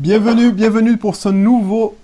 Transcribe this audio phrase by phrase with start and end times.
[0.00, 1.94] Bienvenue, bienvenue pour ce nouveau,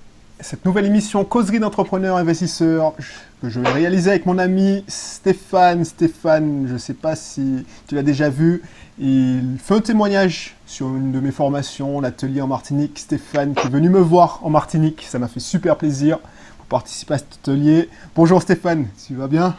[0.41, 2.93] cette nouvelle émission Causerie d'entrepreneurs investisseurs
[3.41, 5.83] que je vais réaliser avec mon ami Stéphane.
[5.83, 8.63] Stéphane, je ne sais pas si tu l'as déjà vu,
[8.99, 12.99] il fait un témoignage sur une de mes formations, l'atelier en Martinique.
[12.99, 16.19] Stéphane qui est venu me voir en Martinique, ça m'a fait super plaisir
[16.59, 17.89] pour participer à cet atelier.
[18.15, 19.57] Bonjour Stéphane, tu vas bien?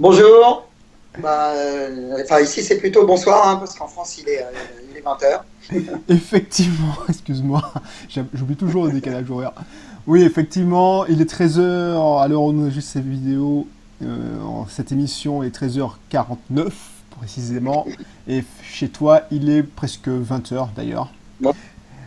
[0.00, 0.66] Bonjour.
[1.18, 4.46] Bah, euh, enfin, ici c'est plutôt bonsoir, hein, parce qu'en France il est, euh,
[5.04, 5.40] 20h.
[6.08, 7.72] effectivement, excuse-moi,
[8.34, 9.52] j'oublie toujours le décalage horaire.
[10.06, 13.68] Oui, effectivement, il est 13h à l'heure où on enregistre cette vidéo.
[14.02, 14.36] Euh,
[14.68, 16.70] cette émission est 13h49
[17.18, 17.86] précisément.
[18.26, 21.12] Et chez toi, il est presque 20h d'ailleurs.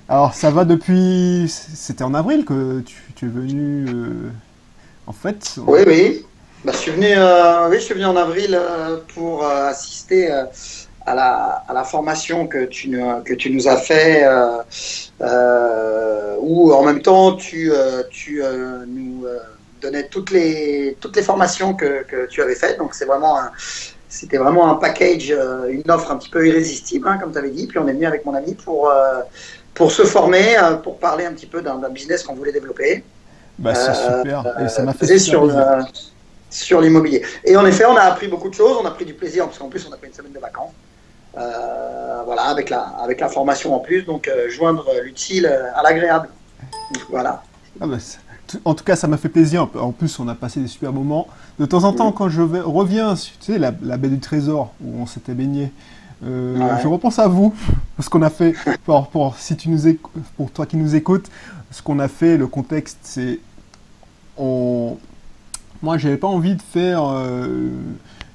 [0.10, 1.46] Alors, ça va depuis.
[1.50, 3.86] C'était en avril que tu, tu es venu.
[3.88, 4.30] euh,
[5.08, 5.56] En fait.
[5.66, 6.26] Oui, oui.
[6.66, 10.30] Bah, je, suis venu, euh, oui, je suis venu en avril euh, pour assister
[11.06, 14.58] à, la, à la formation que tu, nous- que tu nous as fait, euh,
[15.22, 19.26] euh, où en même temps tu, euh, tu euh, nous
[19.82, 22.78] donnais toutes les, toutes les formations que, que tu avais faites.
[22.78, 23.52] Donc c'est vraiment un-
[24.10, 25.36] c'était vraiment un package,
[25.70, 27.68] une offre un petit peu irrésistible, hein, comme tu avais dit.
[27.68, 28.90] Puis on est venu avec mon ami pour,
[29.74, 33.04] pour se former, pour parler un petit peu d'un d'un business qu'on voulait développer.
[33.60, 34.40] Bah, c'est super.
[34.64, 35.42] Et ça m'a fait sur
[36.50, 37.22] sur l'immobilier.
[37.44, 39.58] Et en effet, on a appris beaucoup de choses, on a pris du plaisir, parce
[39.58, 40.72] qu'en plus, on a pris une semaine de vacances.
[41.38, 46.30] Euh, voilà, avec la, avec la formation en plus, donc euh, joindre l'utile à l'agréable.
[47.10, 47.44] Voilà.
[47.82, 47.86] Ah
[48.64, 49.68] en tout cas, ça m'a fait plaisir.
[49.80, 51.28] En plus, on a passé des super moments.
[51.60, 54.72] De temps en temps, quand je vais- reviens, tu sais, la, la baie du Trésor
[54.84, 55.72] où on s'était baigné,
[56.24, 56.82] euh, Ouais.
[56.82, 57.54] je repense à vous,
[58.00, 58.54] ce qu'on a fait.
[58.86, 59.98] Pour, pour- si tu nous éc-
[60.38, 61.30] pour toi qui nous écoutes,
[61.72, 63.40] ce qu'on a fait, le contexte, c'est,
[64.38, 64.98] on,
[65.82, 67.70] moi, j'avais pas envie de faire euh,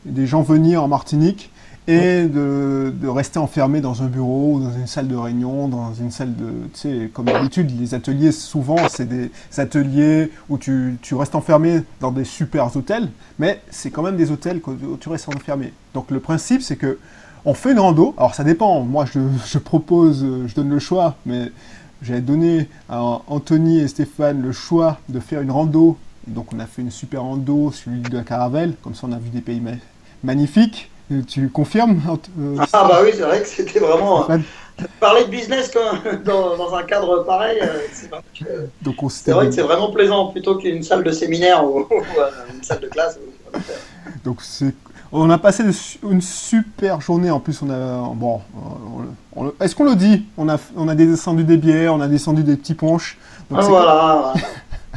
[0.04, 1.49] des gens venir en Martinique
[1.90, 5.92] et de, de rester enfermé dans un bureau ou dans une salle de réunion, dans
[5.94, 6.50] une salle de...
[6.72, 11.82] Tu sais, comme d'habitude, les ateliers, souvent, c'est des ateliers où tu, tu restes enfermé
[12.00, 15.72] dans des super hôtels, mais c'est quand même des hôtels où tu restes enfermé.
[15.94, 16.98] Donc le principe, c'est que
[17.44, 18.14] on fait une rando.
[18.18, 18.82] Alors ça dépend.
[18.82, 21.50] Moi, je, je propose, je donne le choix, mais
[22.02, 25.96] j'ai donné à Anthony et Stéphane le choix de faire une rando.
[26.28, 28.74] Et donc on a fait une super rando sur l'île de la Caravelle.
[28.82, 29.70] Comme ça, on a vu des pays ma-
[30.22, 30.89] magnifiques.
[31.12, 32.00] Euh, Tu confirmes
[32.38, 34.24] euh, Ah bah oui, c'est vrai que c'était vraiment...
[34.24, 34.42] Stéphane
[34.98, 39.32] Parler de business quand- dans, dans un cadre pareil, euh, c'est vrai que c'est s'était
[39.32, 42.80] vrai que c'est vraiment plaisant, plutôt qu'une salle de séminaire ou, ou, euh, une salle
[42.80, 43.18] de classe.
[44.24, 44.74] Donc c'est,
[45.12, 45.64] on a passé
[46.08, 47.30] une super journée.
[47.30, 48.40] En plus, on a bon,
[49.36, 50.24] on- on- est-ce qu'on le dit?
[50.38, 53.18] On a, on a descendu des bières, on a descendu des petits punchs.
[53.50, 54.34] Donc Ah, voilà.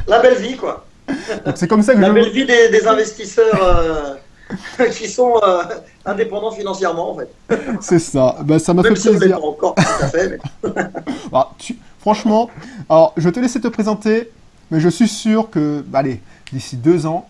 [0.06, 0.86] La belle vie, quoi.
[1.56, 2.12] c'est comme ça que La je.
[2.14, 5.62] belle vie des, des investisseurs euh, qui sont euh,
[6.06, 7.34] indépendants financièrement, en fait.
[7.80, 8.36] C'est ça.
[8.44, 9.40] Ben, ça m'a fait si plaisir.
[9.40, 10.38] pas encore tout à fait.
[10.62, 10.70] Mais...
[11.32, 12.50] Ah, tu- Franchement,
[12.90, 14.30] alors je vais te laisser te présenter,
[14.70, 16.20] mais je suis sûr que, bah, allez,
[16.52, 17.26] d'ici deux ans,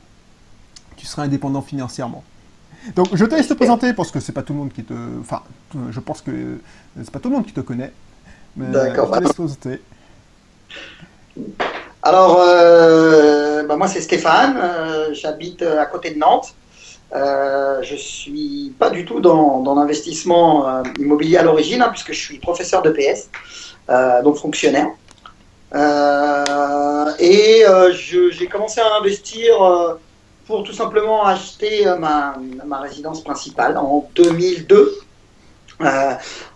[0.96, 2.24] tu seras indépendant financièrement.
[2.96, 4.92] Donc je te laisse te présenter parce que c'est pas tout le monde qui te,
[5.20, 5.42] enfin,
[5.90, 6.58] je pense que
[6.96, 7.92] c'est pas tout le monde qui te connaît.
[8.56, 9.06] Mais D'accord.
[9.14, 9.80] je te laisse te présenter.
[12.02, 14.56] Alors, euh, bah, moi, c'est Stéphane.
[14.56, 16.54] euh, J'habite euh, à côté de Nantes.
[17.14, 22.20] Euh, je suis pas du tout dans, l'investissement euh, immobilier à l'origine, hein, puisque je
[22.20, 23.30] suis professeur de PS,
[23.88, 24.88] euh, donc fonctionnaire.
[27.18, 29.96] Et j'ai commencé à investir
[30.46, 34.98] pour tout simplement acheter ma, résidence principale en 2002
[35.80, 36.12] euh,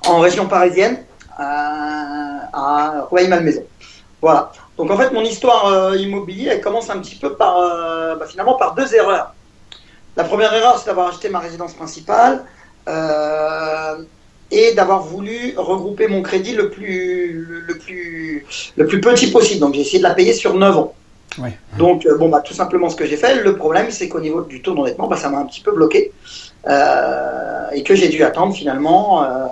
[0.06, 1.04] en région parisienne
[1.36, 3.64] à Rueil-Malmaison.
[4.20, 4.52] Voilà.
[4.76, 7.56] Donc en fait, mon histoire immobilière, elle commence un petit peu par,
[8.16, 9.34] bah, finalement, par deux erreurs.
[10.18, 12.42] La première erreur, c'est d'avoir acheté ma résidence principale
[12.88, 14.02] euh,
[14.50, 18.44] et d'avoir voulu regrouper mon crédit le plus, le, le plus,
[18.76, 19.60] le plus petit possible.
[19.60, 20.92] Donc j'ai essayé de la payer sur 9 ans.
[21.38, 21.56] Ouais.
[21.78, 23.36] Donc euh, bon, bah, tout simplement ce que j'ai fait.
[23.44, 26.10] Le problème, c'est qu'au niveau du taux d'endettement, bah, ça m'a un petit peu bloqué
[26.66, 29.46] euh, et que j'ai dû attendre finalement euh,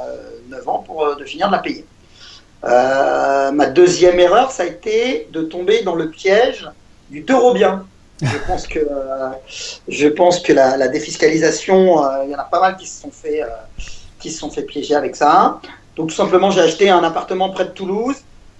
[0.50, 1.84] 9 ans pour de finir de la payer.
[2.64, 6.68] Ma deuxième erreur, ça a été de tomber dans le piège
[7.08, 7.86] du euro bien.
[8.22, 9.30] Je pense que, euh,
[9.88, 13.02] je pense que la, la défiscalisation, euh, il y en a pas mal qui se
[13.02, 13.46] sont fait, euh,
[14.18, 15.60] qui se sont fait piéger avec ça.
[15.96, 18.16] Donc tout simplement, j'ai acheté un appartement près de Toulouse.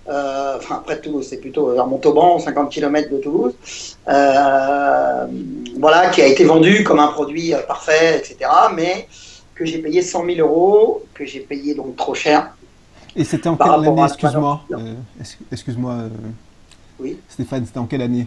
[0.09, 3.55] Enfin, près de Toulouse, c'est plutôt vers Montauban, 50 km de Toulouse.
[4.07, 5.29] Voilà,
[6.11, 8.49] qui a été vendu comme un produit parfait, etc.
[8.75, 9.09] Mais
[9.55, 12.55] que j'ai payé 100 000 euros, que j'ai payé donc trop cher.
[13.17, 14.61] Et c'était en quelle année, excuse-moi
[15.51, 15.95] Excuse-moi,
[17.01, 17.19] Oui.
[17.29, 18.27] Stéphane, c'était en quelle année?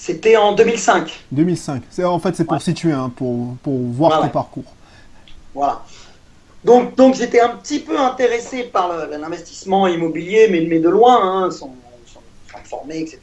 [0.00, 1.26] C'était en 2005.
[1.30, 1.82] 2005.
[1.90, 2.60] C'est, en fait, c'est pour Ouais.
[2.60, 4.64] situer, hein, pour, pour voir ton parcours.
[5.54, 5.82] Voilà.
[6.64, 11.50] Donc, donc j'étais un petit peu intéressé par l'investissement immobilier, mais, mais de loin, hein,
[11.50, 11.74] sans,
[12.06, 13.18] sans, sans, former, etc.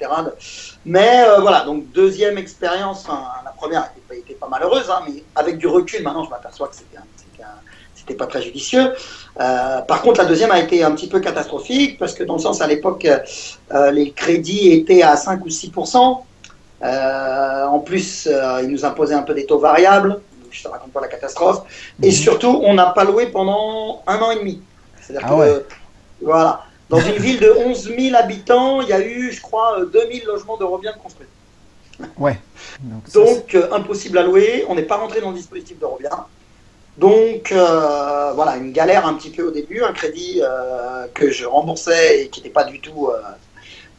[0.86, 5.24] Mais euh, voilà, donc deuxième expérience, enfin, la première était, était pas malheureuse, hein, mais
[5.36, 6.98] avec du recul, maintenant je m'aperçois que c'était
[8.08, 8.94] c'était pas très judicieux.
[9.40, 12.40] Euh, par contre, la deuxième a été un petit peu catastrophique parce que dans le
[12.40, 16.14] sens à l'époque, euh, les crédits étaient à 5 ou 6 euh,
[16.82, 20.22] En plus, euh, ils nous imposaient un peu des taux variables.
[20.52, 21.62] Je te raconte pas la catastrophe.
[22.02, 22.12] Et Mhm.
[22.12, 24.62] surtout, on n'a pas loué pendant un an et demi.
[25.02, 25.66] C'est-à-dire Ah que, ouais.
[26.22, 30.26] voilà, dans une ville de 11 000 habitants, il y a eu, je crois, 2000
[30.26, 31.28] logements d'Eurobiens construits.
[32.18, 32.38] Ouais.
[32.80, 34.66] Donc, Donc, euh, impossible à louer.
[34.70, 36.28] On n'est pas rentré dans le dispositif d'Eurovia.
[36.98, 41.46] Donc, euh, voilà, une galère un petit peu au début, un crédit euh, que je
[41.46, 43.20] remboursais et qui n'était pas du tout, euh,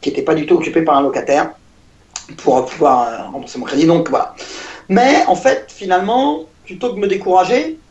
[0.01, 1.51] qui était pas du tout occupé par un locataire
[2.37, 3.85] pour pouvoir euh, rembourser mon crédit.
[3.85, 4.33] Donc voilà.
[4.89, 7.81] Mais en fait, finalement, plutôt que de me décourager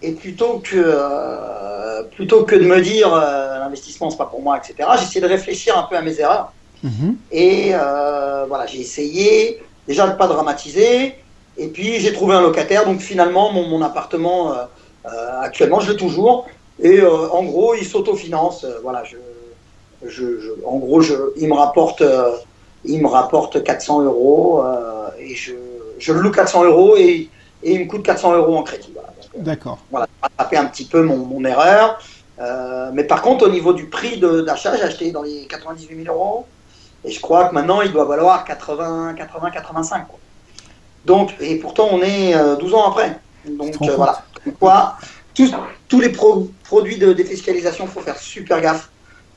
[0.00, 4.58] et plutôt que euh, plutôt que de me dire euh, l'investissement c'est pas pour moi,
[4.58, 4.90] etc.
[4.98, 6.54] J'ai essayé de réfléchir un peu à mes erreurs.
[6.82, 7.18] Mhm.
[7.30, 11.16] Et euh, voilà, j'ai essayé déjà de ne pas dramatiser.
[11.56, 12.84] Et puis j'ai trouvé un locataire.
[12.86, 14.54] Donc finalement, mon, mon appartement,
[15.42, 16.46] actuellement, je l'ai toujours.
[16.78, 18.64] Et en gros, il s'autofinance.
[18.82, 19.16] Voilà, je,
[20.02, 22.02] je, je- en gros, je, il me rapporte,
[22.88, 25.52] il me rapporte 400 euros euh, et je,
[25.98, 27.28] je le loue 400 euros et,
[27.62, 28.90] et il me coûte 400 euros en crédit.
[28.94, 29.08] Voilà.
[29.36, 29.78] Euh, D'accord.
[29.90, 31.98] voilà, rattraper un petit peu mon, mon erreur.
[32.40, 36.14] Euh, mais par contre, au niveau du prix d'achat, j'ai acheté dans les 98 000
[36.16, 36.46] euros.
[37.04, 40.08] Et je crois que maintenant, il doit valoir 80, 80, 85.
[40.08, 40.18] quoi.
[41.04, 43.18] Donc, et pourtant, on est euh, 12 ans après.
[43.48, 44.22] Donc, euh, voilà.
[44.58, 44.96] Quoi,
[45.34, 45.52] tous,
[45.88, 48.90] tous les pro- produits de défiscalisation, il faut faire super gaffe.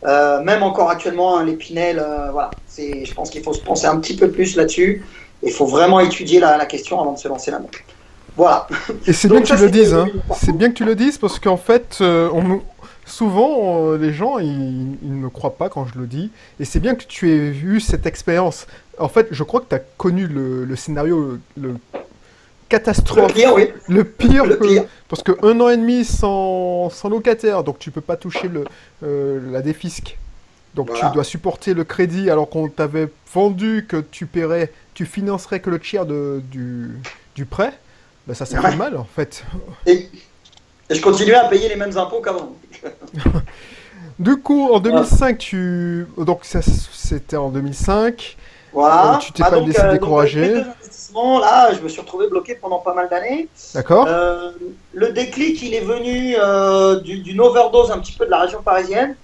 [0.03, 2.51] Euh, même encore actuellement, hein, les Pinel, euh, voilà.
[2.67, 5.03] C'est, je pense qu'il faut se penser un petit peu plus là-dessus.
[5.43, 7.69] Il faut vraiment étudier la, la question avant de se lancer là-dedans.
[8.35, 8.67] Voilà.
[9.07, 10.07] Et c'est bien que ça, tu le dises, hein.
[10.35, 12.61] C'est bien que tu le dises parce qu'en fait, euh, on
[13.05, 16.31] souvent, les gens, ils, ils ne me croient pas quand je le dis.
[16.59, 18.67] Et c'est bien que tu aies eu cette expérience.
[18.99, 21.75] En fait, je crois que tu as connu le, le scénario, le
[22.71, 23.69] Le catastrophe, pire, oui.
[23.89, 27.91] le pire, Le que- parce que un an et demi sans, sans locataire, donc tu
[27.91, 28.63] peux pas toucher le,
[29.03, 30.17] euh, la défisque.
[30.73, 31.07] Donc Voilà.
[31.09, 35.69] tu dois supporter le crédit alors qu'on t'avait vendu que tu paierais, tu financerais que
[35.69, 36.91] le tiers de, du,
[37.35, 37.73] du prêt.
[38.27, 38.75] Ben ça, ça Ouais.
[38.77, 39.43] mal en fait.
[39.85, 40.07] Et,
[40.89, 42.55] et je continuais à payer les mêmes impôts qu'avant.
[44.19, 46.05] Du coup, en 2005, tu.
[46.17, 48.37] Donc, c'était en 2005.
[48.71, 49.15] Voilà.
[49.15, 50.63] Euh, tu t'es pas donc, laissé donc, décourager.
[51.15, 53.47] Là, je me suis retrouvé bloqué pendant pas mal d'années.
[53.73, 54.51] D'accord Euh,
[54.93, 58.61] le déclic, il est venu euh, du- d'une overdose un petit peu de la région
[58.61, 59.15] parisienne.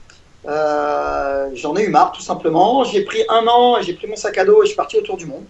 [0.48, 2.84] Euh, J'en ai eu marre, tout simplement.
[2.84, 5.18] J'ai pris un an, j'ai pris mon sac à dos et je suis parti autour
[5.18, 5.46] du monde.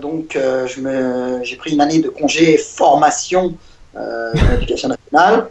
[0.00, 0.38] Donc,
[1.42, 3.54] j'ai pris une année de congé formation
[3.94, 5.48] dans l'éducation nationale.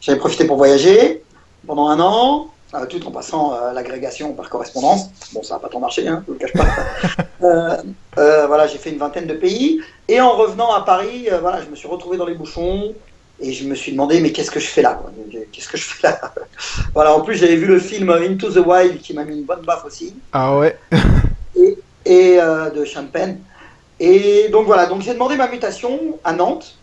[0.00, 1.22] J'avais profité pour voyager
[1.66, 2.48] pendant un an,
[2.88, 5.10] tout en passant l'agrégation par correspondance.
[5.32, 6.66] Bon, ça n'a pas tant marché, hein, je ne le cache pas.
[7.42, 7.76] Euh,
[8.16, 9.82] euh, voilà, j'ai fait une vingtaine de pays.
[10.08, 12.94] Et en revenant à Paris, euh, voilà, je me suis retrouvé dans les bouchons
[13.40, 15.02] et je me suis demandé, mais qu'est-ce que je fais là
[15.52, 16.20] Qu'est-ce que je fais là?
[16.94, 19.62] Voilà, en plus, j'avais vu le film Into the Wild qui m'a mis une bonne
[19.62, 20.78] baffe aussi, Ah ouais.
[22.04, 23.38] et euh, de Champagne.
[24.00, 26.76] Et donc voilà, donc j'ai demandé ma mutation à Nantes.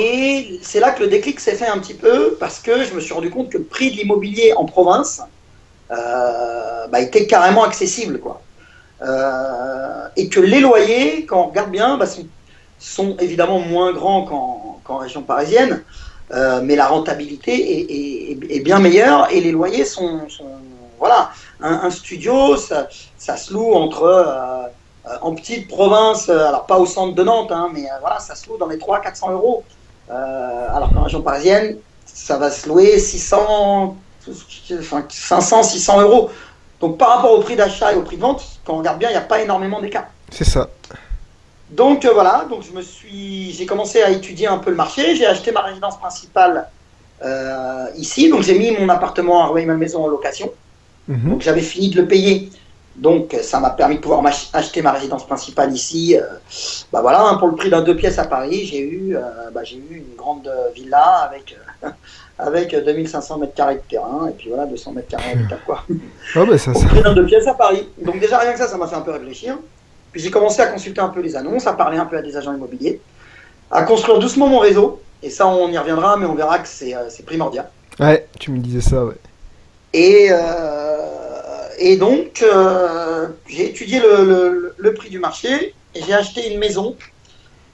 [0.00, 3.00] Et c'est là que le déclic s'est fait un petit peu parce que je me
[3.00, 5.20] suis rendu compte que le prix de l'immobilier en province
[5.90, 8.18] euh, bah, était carrément accessible.
[8.18, 8.40] Quoi.
[9.02, 12.06] Euh, et que les loyers, quand on regarde bien, bah,
[12.78, 15.82] sont, évidemment moins grands qu'en région parisienne,
[16.32, 20.26] euh, mais la rentabilité est, bien meilleure et les loyers sont.
[20.98, 24.70] voilà, un, studio, ça se loue entre.
[25.08, 28.18] Euh, en petite province, euh, alors pas au centre de Nantes, hein, mais euh, voilà,
[28.20, 29.64] ça se loue dans les 300-400 euros.
[30.10, 33.94] Alors qu'en région parisienne, ça va se louer 600,
[34.78, 36.30] enfin, 500, 600 euros.
[36.80, 39.10] Donc par rapport au prix d'achat et au prix de vente, quand on regarde bien,
[39.10, 40.06] il n'y a pas énormément d'écart.
[40.30, 40.68] C'est ça.
[41.70, 45.16] Donc euh, voilà, donc je me suis, j'ai commencé à étudier un peu le marché.
[45.16, 46.68] J'ai acheté ma résidence principale
[47.24, 50.50] euh, ici, donc j'ai mis mon appartement à Rueil-Malmaison en location.
[51.08, 51.30] Mhm.
[51.30, 52.50] Donc j'avais fini de le payer.
[52.98, 56.16] Donc ça m'a permis de pouvoir acheter ma résidence principale ici.
[56.16, 56.26] Euh,
[56.92, 59.20] bah voilà, hein, pour le prix d'un deux pièces à Paris, j'ai eu, euh,
[59.54, 61.90] bah, j'ai eu une grande euh, villa avec euh,
[62.38, 65.84] avec 2500 mètres carrés de terrain et puis voilà 200 mètres carrés d'habitat quoi.
[66.34, 67.88] Bah ça, Pour le prix d'un deux pièces à Paris.
[68.04, 69.56] Donc déjà rien que ça, ça m'a fait un peu réfléchir.
[70.10, 72.36] Puis j'ai commencé à consulter un peu les annonces, à parler un peu à des
[72.36, 73.00] agents immobiliers,
[73.70, 75.00] à construire doucement mon réseau.
[75.22, 77.68] Et ça, on y reviendra, mais on verra que c'est c'est primordial.
[78.00, 79.16] Ouais, tu me disais ça, ouais.
[79.92, 81.27] Et, euh,
[81.78, 86.58] et donc, euh, j'ai étudié le, le- le prix du marché et j'ai acheté une
[86.58, 86.96] maison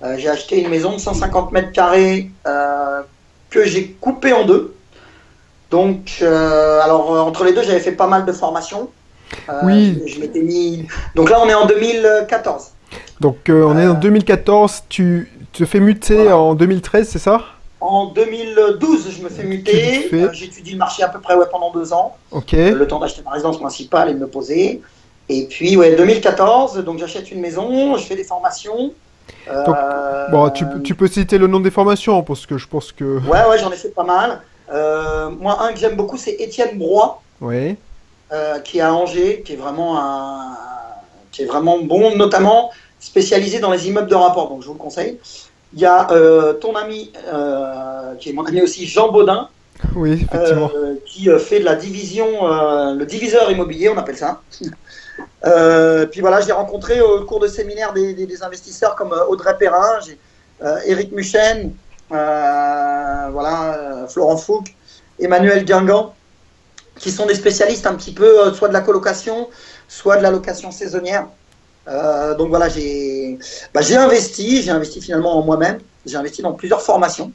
[0.02, 3.00] Euh, j'ai acheté une maison de 150 mètres carrés euh,
[3.48, 4.74] que j'ai coupée en deux.
[5.70, 8.90] Donc, alors entre les deux, j'avais fait pas mal de formations.
[9.62, 10.02] Oui.
[10.06, 10.86] Je m'étais mis.
[11.14, 12.72] Donc là, on est en 2014.
[13.20, 16.36] Donc on est en 2014, tu te fais muter Voilà.
[16.38, 17.40] en 2013, c'est ça?
[17.86, 20.08] En 2012, je me fais muter.
[20.14, 22.16] Euh, J'étudie le marché à peu près ouais, pendant deux ans.
[22.30, 22.52] Ok.
[22.52, 24.80] le temps d'acheter ma résidence principale et de me poser.
[25.28, 28.92] Et puis, ouais, 2014, donc j'achète une maison, je fais des formations.
[29.48, 29.76] Euh, Donc,
[30.30, 33.18] Bon, tu, tu peux citer le nom des formations parce que je pense que.
[33.28, 34.40] Ouais, ouais, j'en ai fait pas mal.
[34.72, 37.18] Euh, moi, un que j'aime beaucoup, c'est Étienne Broy,
[38.32, 40.56] euh, qui est à Angers, qui est vraiment un,
[41.32, 44.48] qui est vraiment bon, notamment spécialisé dans les immeubles de rapport.
[44.48, 45.18] Donc, je vous le conseille.
[45.74, 49.48] Il y a euh, ton ami, euh, qui est mon ami aussi, Jean Baudin,
[49.96, 50.70] Oui, effectivement.
[50.76, 52.26] euh, qui fait de la division,
[52.94, 54.40] le diviseur immobilier, on appelle ça.
[56.10, 59.56] Puis voilà, je l'ai rencontré au cours de séminaires des, des- des investisseurs comme Audrey
[59.58, 60.18] Perrin, j'ai,
[60.86, 61.72] Éric Muchen,
[62.08, 64.68] voilà, Florent Fouque,
[65.18, 66.14] Emmanuel Guingamp,
[66.98, 69.48] qui sont des spécialistes un petit peu soit de la colocation,
[69.88, 71.26] soit de la location saisonnière.
[71.86, 73.38] Euh, donc voilà, j'ai
[73.72, 77.30] bah, investi, j'ai investi finalement en moi-même, j'ai investi dans plusieurs formations,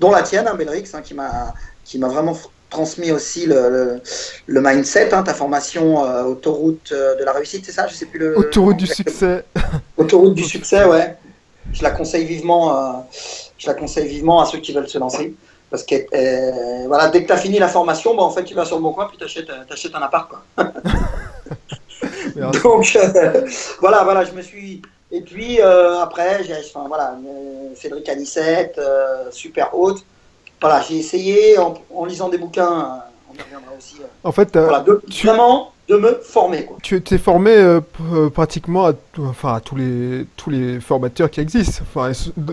[0.00, 2.36] dont la tienne, hein, Belrix, hein, qui m'a vraiment
[2.72, 4.00] transmis aussi le, le,
[4.46, 7.86] le mindset, hein, ta formation euh, autoroute euh, de la réussite, c'est ça?
[7.86, 8.36] Je sais plus le.
[8.42, 9.44] Autoroute du succès.
[9.96, 11.16] Autoroute du succès, ouais.
[11.72, 12.74] Je la conseille vivement.
[12.74, 12.92] euh,
[13.58, 15.34] je la conseille vivement à ceux qui veulent se lancer.
[15.70, 15.94] Parce que
[16.86, 18.82] voilà, dès que tu as fini la formation, bah, en fait, tu vas sur le
[18.82, 20.28] bon coin puis tu achètes, un appart.
[20.28, 20.42] Quoi.
[22.62, 23.46] Donc euh,
[23.80, 24.82] voilà, voilà, je me suis.
[25.10, 28.80] Et puis euh, après, j'ai enfin, voilà, euh, Cédric Anissette,
[29.30, 30.04] super haute.
[30.60, 33.96] Voilà, j'ai essayé en, en lisant des bouquins, on y reviendra aussi.
[34.24, 36.64] En fait, voilà, de- tu- vraiment de me former.
[36.64, 36.76] Quoi.
[36.82, 37.80] tu t'es formé euh,
[38.32, 41.82] pratiquement à, enfin, à tous, les, tous les formateurs qui existent.
[41.94, 42.12] Enfin,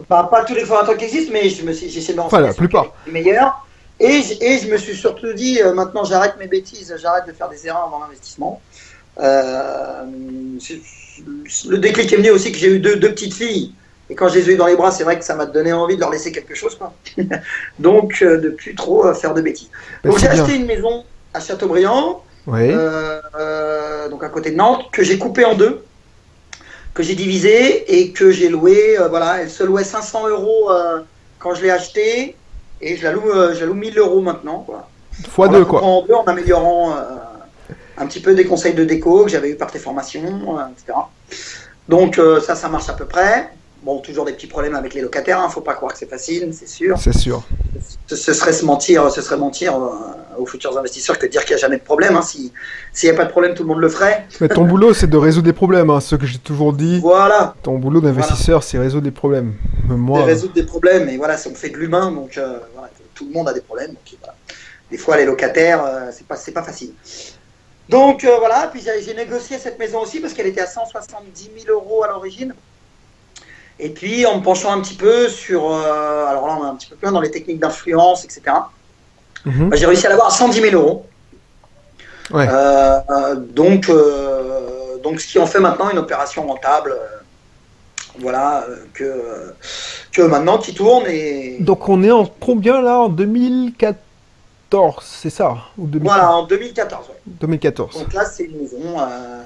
[0.09, 2.48] Bah, pas tous les formateurs qui existent, mais je me suis, j'ai essayé de renseigner
[2.48, 2.88] la plupart.
[3.05, 3.63] les meilleurs.
[4.01, 7.48] Et, et je me suis surtout dit, euh, maintenant j'arrête mes bêtises, j'arrête de faire
[7.50, 8.59] des erreurs dans l'investissement.
[9.19, 10.03] Euh,
[11.67, 13.73] le déclic est venu aussi que j'ai eu deux, deux petites filles.
[14.09, 15.71] Et quand je les ai eues dans les bras, c'est vrai que ça m'a donné
[15.71, 16.75] envie de leur laisser quelque chose.
[16.75, 16.93] Quoi.
[17.79, 19.69] Donc, euh, de plus trop euh, faire de bêtises.
[20.03, 24.85] bah, Donc, j'ai acheté une maison à Châteaubriand, euh, euh, donc à côté de Nantes,
[24.91, 25.83] que j'ai coupée en deux,
[26.95, 28.97] que j'ai divisée et que j'ai loué.
[28.99, 30.71] euh, voilà, elle se louait 500 euros
[31.38, 32.35] quand je l'ai achetée
[32.81, 34.63] et je la loue, je la loue 1000 euros maintenant.
[34.65, 34.89] Quoi.
[35.29, 35.83] Fois En deux, quoi.
[35.83, 36.95] En deux, en améliorant
[38.00, 40.98] un petit peu des conseils de déco que j'avais eu par tes formations, euh, etc.
[41.88, 43.50] Donc euh, ça, ça marche à peu près.
[43.82, 46.50] Bon, toujours des petits problèmes avec les locataires, hein, faut pas croire que c'est facile,
[46.53, 47.44] c'est sûr C'est sûr.
[48.08, 49.88] ce, ce serait se mentir, ce serait mentir euh,
[50.38, 52.18] aux futurs investisseurs que de dire qu'il n'y a jamais de problème.
[52.18, 52.22] hein.
[52.22, 52.51] Si-
[52.91, 54.25] S'il n'y a pas de problème, tout le monde le ferait.
[54.41, 55.89] Mais ton boulot, c'est de résoudre des problèmes.
[55.89, 56.01] Hein.
[56.01, 59.53] Ce que j'ai toujours dit, Voilà, ton boulot d'investisseur, c'est résoudre des problèmes.
[59.88, 61.08] De Moi, résoudre des problèmes.
[61.08, 63.91] Et voilà, on fait de l'humain, donc euh, voilà, tout le monde a des problèmes.
[63.91, 64.36] Donc, voilà.
[64.91, 66.91] Des fois, les locataires, euh, c'est pas, c'est pas facile.
[67.89, 71.75] Donc euh, voilà, puis j'ai négocié cette maison aussi parce qu'elle était à 170 000
[71.75, 72.53] euros à l'origine.
[73.79, 76.75] Et puis en me penchant un petit peu sur, euh, alors là on est un
[76.75, 78.41] petit peu plus dans les techniques d'influence, etc.
[79.46, 79.69] Mhm.
[79.69, 81.08] Bah, j'ai réussi à l'avoir à 110 000 euros.
[82.29, 82.48] Ouais.
[82.48, 83.91] Euh, donc,
[85.01, 86.96] donc, ce qui en fait maintenant une opération rentable,
[88.19, 89.55] voilà, que,
[90.12, 93.98] que maintenant qui tourne et Donc on est en combien là En 2014,
[95.01, 97.07] c'est ça Ou 2000 voilà en 2014.
[97.09, 97.15] ouais.
[97.25, 97.99] 2014.
[97.99, 98.99] Donc là, c'est une maison.
[98.99, 99.41] euh,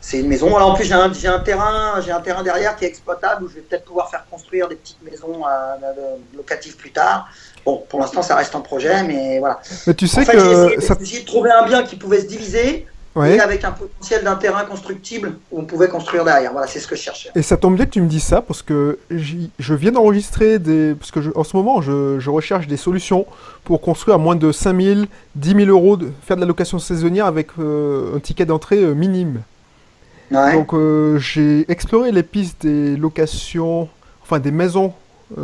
[0.00, 0.54] c'est une maison.
[0.56, 3.60] En plus, j'ai un, terrain, j'ai un terrain derrière qui est exploitable où je vais
[3.62, 7.28] peut-être pouvoir faire construire des petites maisons euh, locatives plus tard.
[7.64, 9.60] Bon, pour l'instant, ça reste un projet, mais voilà.
[9.86, 10.94] Mais tu sais en fait, que ça...
[11.00, 13.36] j'ai essayé de trouver un bien qui pouvait se diviser Ouais.
[13.36, 16.52] et avec un potentiel d'un terrain constructible où on pouvait construire derrière.
[16.52, 17.30] Voilà, c'est ce que je cherchais.
[17.34, 20.94] Et ça tombe bien que tu me dises ça parce que je viens d'enregistrer des.
[20.94, 23.24] Parce que je- en ce moment, je, je recherche des solutions
[23.64, 25.00] pour construire à moins de 5 000,
[25.34, 28.92] 10 000 euros, de, faire de la location saisonnière avec euh, un ticket d'entrée euh,
[28.94, 29.40] minime.
[30.30, 30.52] Ouais.
[30.52, 33.88] Donc euh, j'ai exploré les pistes des locations,
[34.22, 34.92] enfin des maisons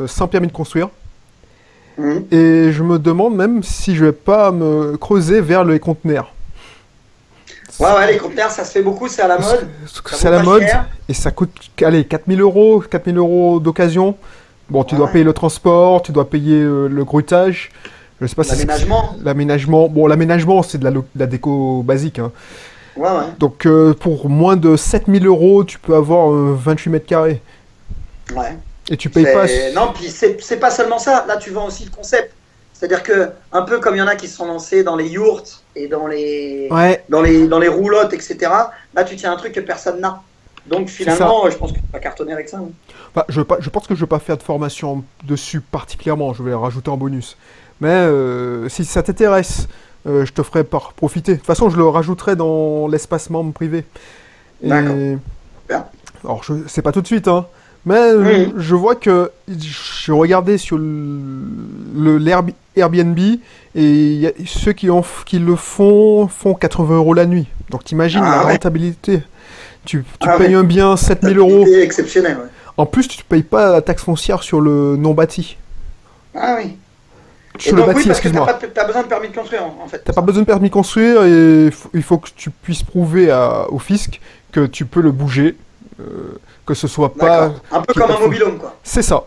[0.06, 0.90] sans permis de construire.
[1.98, 2.24] Mhm.
[2.30, 6.32] Et je me demande même si je vais pas me creuser vers les conteneurs.
[7.80, 9.68] Ouais, ouais, les conteneurs, ça se fait beaucoup, c'est à la mode.
[10.12, 10.86] C'est à la mode cher.
[11.08, 11.50] et ça coûte
[11.82, 14.16] allez, 4000 euros, 4000 euros d'occasion.
[14.70, 17.70] Bon, tu dois payer le transport, tu dois payer euh, le grutage.
[18.20, 19.16] Je sais pas si c'est- L'aménagement.
[19.24, 19.88] L'aménagement.
[19.88, 22.18] Bon, l'aménagement, c'est de la, de la déco basique.
[22.20, 22.30] hein.
[22.96, 23.24] Ouais, ouais.
[23.38, 27.40] Donc, euh, pour moins de 7000 euros, tu peux avoir euh, 28 mètres carrés.
[28.36, 28.56] ouais.
[28.90, 29.46] Et tu payes pas.
[29.74, 31.24] Non, puis c'est pas seulement ça.
[31.28, 32.32] Là, tu vends aussi le concept.
[32.82, 35.06] C'est-à-dire que, un peu comme il y en a qui se sont lancés dans les
[35.08, 38.38] yurts et dans les, Ouais, dans les, dans les roulottes, etc.
[38.92, 40.20] Là, tu tiens un truc que personne n'a.
[40.66, 42.56] Donc finalement, je pense que tu vas cartonner avec ça.
[42.56, 42.70] hein.
[43.14, 46.42] Bah, je, je pense que je ne vais pas faire de formation dessus particulièrement, je
[46.42, 47.36] vais rajouter en bonus.
[47.80, 49.68] Mais euh, si ça t'intéresse,
[50.08, 51.34] euh, je te ferai par profiter.
[51.34, 53.84] De toute façon, je le rajouterai dans l'espace membre privé.
[54.60, 54.96] D'accord.
[56.24, 57.46] Alors, je sais pas tout de suite, hein.
[57.84, 62.20] Mais euh, je vois que je regardais sur le,
[62.76, 63.18] Airbnb
[63.74, 64.88] et ceux qui,
[65.26, 67.48] qui, le font font 80 euros la nuit.
[67.70, 69.22] Donc t'imagines ah la rentabilité.
[69.84, 71.64] Tu, tu ah payes un bien 7000 euros.
[71.66, 72.38] C'est exceptionnel.
[72.76, 75.56] En plus, tu ne payes pas la taxe foncière sur le non bâti.
[76.34, 76.76] Ah oui.
[77.58, 78.46] Sur le bâti, excuse-moi.
[78.60, 80.02] Tu n'as pas besoin de permis de construire en fait.
[80.04, 83.32] T'as pas besoin de permis de construire et il faut que tu puisses prouver
[83.68, 84.20] au fisc
[84.52, 85.56] que tu peux le bouger.
[86.00, 87.52] Euh, que ce soit pas.
[87.70, 88.74] Un peu comme un mobilhome, quoi.
[88.82, 89.24] C'est ça.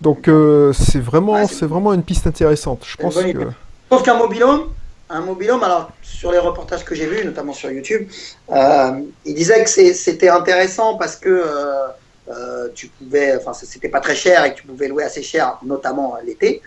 [0.00, 2.84] Donc euh, c'est vraiment, c'est vraiment une piste intéressante.
[2.86, 3.48] Je pense que.
[3.90, 4.68] Sauf qu'un mobilhome,
[5.08, 8.08] un mobilhome, alors sur les reportages que j'ai vus, notamment sur YouTube,
[8.50, 11.44] euh, il disait que c'était intéressant parce que
[12.28, 15.58] euh, tu pouvais, enfin c'était pas très cher et que tu pouvais louer assez cher,
[15.64, 16.62] notamment l'été,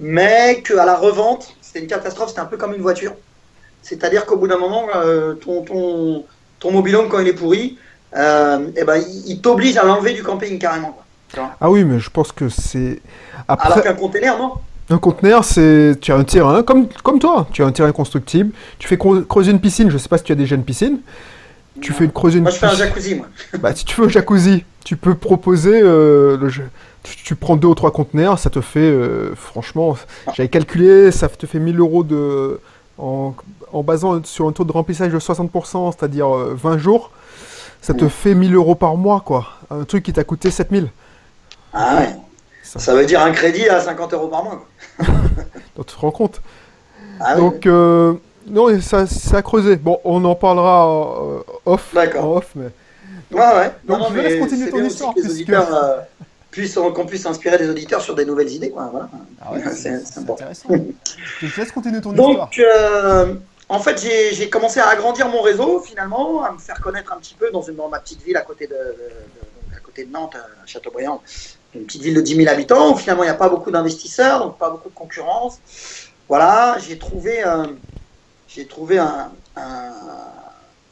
[0.00, 3.12] mais qu'à la revente, c'était une catastrophe, c'était un peu comme une voiture.
[3.82, 4.86] C'est-à-dire qu'au bout d'un moment,
[5.42, 6.24] ton, ton
[6.60, 7.76] ton mobilhome, quand il est pourri,
[8.16, 10.96] euh, eh ben, il, t'oblige à l'enlever du camping carrément.
[11.36, 13.00] ah oui, mais je pense que c'est.
[13.48, 13.72] Après...
[13.72, 14.52] Alors qu'un conteneur, non
[14.92, 18.50] un conteneur, c'est tu as un terrain comme, comme toi, tu as un terrain constructible,
[18.80, 20.98] tu fais creuser une piscine, je sais pas si tu as déjà une piscine.
[21.80, 23.26] Tu fais creuser une Moi je fais un jacuzzi moi.
[23.60, 26.68] bah, si tu fais un jacuzzi, tu peux proposer euh, le jeu.
[27.02, 30.32] Tu, prends deux ou trois conteneurs, ça te fait euh, franchement, ah.
[30.34, 32.60] j'avais calculé, ça te fait 1000 euros de
[33.00, 37.10] en, basant sur un taux de remplissage de 60%, c'est-à-dire 20 euh, jours,
[37.80, 39.46] ça te fait 1000 euros par mois, quoi.
[39.70, 40.88] Un truc qui t'a coûté 7000.
[41.72, 42.16] Ah ouais.
[42.62, 42.94] Ça...
[42.94, 44.66] veut dire un crédit à 50 euros par mois.
[45.76, 46.40] Donc tu te rends compte.
[47.20, 48.14] Ah Donc, euh,
[48.46, 49.76] non, ça, ça a creusé.
[49.76, 51.90] Bon, on en parlera euh, off.
[51.94, 52.36] D'accord.
[52.36, 52.68] Off, mais...
[53.32, 53.70] ouais, ouais.
[53.86, 55.14] Donc, non, je vais laisser continuer ton histoire.
[55.14, 55.52] Puisque
[56.92, 58.70] qu'on puisse inspirer des auditeurs sur des nouvelles idées.
[58.70, 58.88] Quoi.
[58.90, 59.08] Voilà.
[59.40, 60.68] Ah ouais, c'est intéressant.
[61.40, 62.50] je te laisse continuer ton Donc, histoire.
[62.58, 63.34] Euh,
[63.68, 63.98] en fait,
[64.32, 67.62] j'ai commencé à agrandir mon réseau finalement, à me faire connaître un petit peu dans,
[67.62, 68.74] une, dans ma petite ville à côté de,
[69.76, 71.22] à côté de Nantes, à Châteaubriand,
[71.74, 74.40] une petite ville de 10 000 habitants où finalement il n'y a pas beaucoup d'investisseurs,
[74.40, 75.60] donc pas beaucoup de concurrence.
[76.28, 77.66] Voilà, j'ai trouvé, euh,
[78.48, 79.92] j'ai trouvé un, un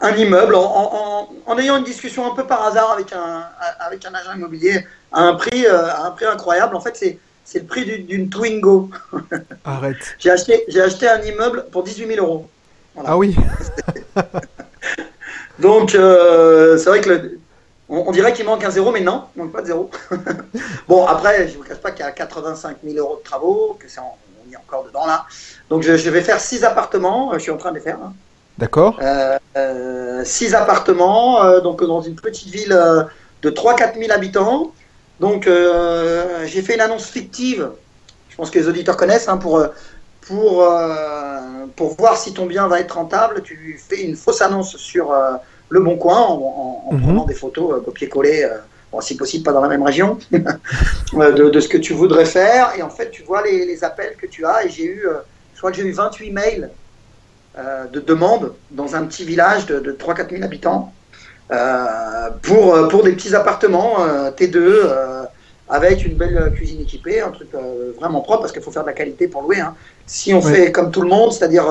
[0.01, 3.45] immeuble en, ayant une discussion un peu par hasard avec un,
[3.81, 6.77] avec un agent immobilier à un prix, euh, un prix incroyable.
[6.77, 8.91] En fait, c'est, c'est le prix d'une Twingo.
[9.65, 9.97] Arrête.
[10.19, 12.49] j'ai, acheté, j'ai acheté un immeuble pour 18 000 euros.
[13.05, 13.35] Ah oui
[15.59, 17.39] Donc, euh, c'est vrai que
[17.89, 19.91] on, dirait qu'il manque un zéro, mais non, il manque pas de zéro.
[20.89, 23.79] bon, après, je ne vous cache pas qu'il y a 85 000 euros de travaux,
[23.81, 25.25] que c'est on est encore dedans là.
[25.71, 27.99] Donc, je, vais faire six appartements, je suis en train de les faire.
[28.03, 28.13] Hein.
[28.59, 28.99] D'accord.
[29.01, 32.77] Euh, euh, six appartements, euh, donc dans une petite ville
[33.43, 34.73] de 3-4 000 habitants.
[35.21, 35.49] Donc
[36.47, 37.71] j'ai fait une annonce fictive,
[38.29, 39.61] je pense que les auditeurs connaissent, hein, pour,
[40.21, 40.69] pour,
[41.75, 43.43] pour voir si ton bien va être rentable.
[43.43, 45.13] Tu fais une fausse annonce sur
[45.69, 47.03] Le Bon Coin en, mhm.
[47.03, 48.49] prenant des photos copier-coller.
[49.01, 52.73] si possible pas dans la même région, de, ce que tu voudrais faire.
[52.79, 54.67] Et en fait, tu vois les, les appels que tu as.
[54.67, 55.05] Et j'ai eu,
[55.55, 56.78] je crois que j'ai eu 28 mails euh,
[57.93, 60.93] de demandes dans un petit village de, de 3-4 000 habitants
[61.51, 63.97] euh, pour, euh, pour des petits appartements
[64.37, 65.27] T2
[65.71, 67.49] avec une belle cuisine équipée, un truc
[67.99, 69.61] vraiment propre parce qu'il faut faire de la qualité pour louer.
[69.61, 69.75] Hein.
[70.07, 71.67] Si on fait comme tout le monde, c'est-à-dire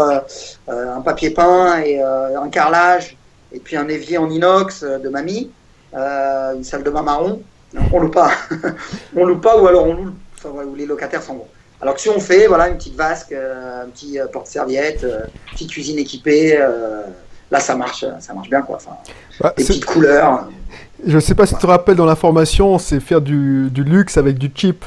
[0.67, 3.17] un papier peint et un carrelage
[3.51, 5.51] et puis un évier en inox de mamie,
[5.93, 7.41] une salle de bain marron,
[7.91, 8.31] on loue pas.
[9.15, 11.47] on loue pas ou alors on loue, enfin, où les locataires sont bons.
[11.81, 15.19] Alors que si on fait voilà, une petite vasque, euh, un petit euh, porte-serviette, euh,
[15.47, 16.57] une petite cuisine équipée,
[17.51, 18.77] là ça marche, ça marche bien quoi.
[18.77, 18.97] Enfin,
[19.39, 20.47] bah, des petites couleurs.
[21.05, 24.17] Je ne sais pas si tu te rappelles dans l'information, c'est faire du, du, luxe
[24.17, 24.83] avec du cheap.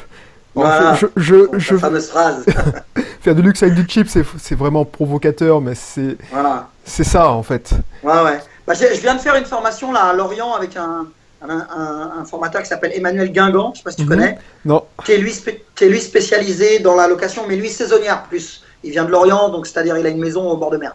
[0.56, 1.76] Voilà, je, je, je...
[1.76, 2.44] fameuse phrase.
[3.20, 6.68] faire du luxe avec du cheap, c'est vraiment provocateur, mais c'est voilà.
[6.84, 7.70] ça en fait.
[8.02, 8.40] Ouais, ouais.
[8.66, 11.06] Bah, je viens de faire une formation là à Lorient avec un,
[11.48, 14.08] un, formateur qui s'appelle Emmanuel Guingamp, je ne sais pas si tu mhm.
[14.08, 14.38] connais.
[14.64, 14.84] Non.
[15.04, 15.34] Qui est, lui,
[15.80, 18.62] lui spécialisé dans la location, mais lui saisonnière plus.
[18.82, 20.94] Il vient de Lorient, donc c'est-à-dire il a une maison au bord de mer.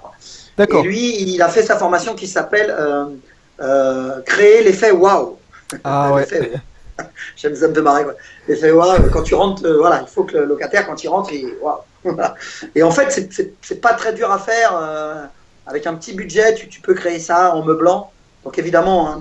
[0.57, 0.83] D'accord.
[0.83, 3.05] Et lui, il a fait sa formation qui s'appelle euh,
[3.61, 5.37] euh, Créer l'effet waouh.
[5.83, 6.25] Ah ouais.
[7.35, 8.05] J'aime ça me fait marrer.
[8.47, 11.31] L'effet waouh, quand tu rentres, euh, voilà, il faut que le locataire, quand il rentre,
[11.33, 11.81] il waouh.
[12.75, 13.29] Et en fait,
[13.61, 14.79] c'est pas très dur à faire.
[15.67, 18.11] avec un petit budget, tu, tu, peux créer ça en meublant.
[18.43, 19.19] Donc évidemment, hein,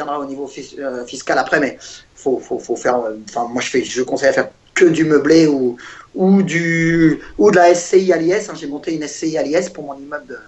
[0.00, 1.78] reviendra au niveau euh, fiscal après, mais
[2.14, 2.96] faut, faut, faut faire.
[2.96, 5.76] Euh, enfin, moi, je fais, je conseille à faire que du meublé ou,
[6.14, 8.48] ou, du, ou de la SCI à l'IS.
[8.48, 8.54] Hein.
[8.54, 10.40] J'ai monté une SCI à l'IS pour mon immeuble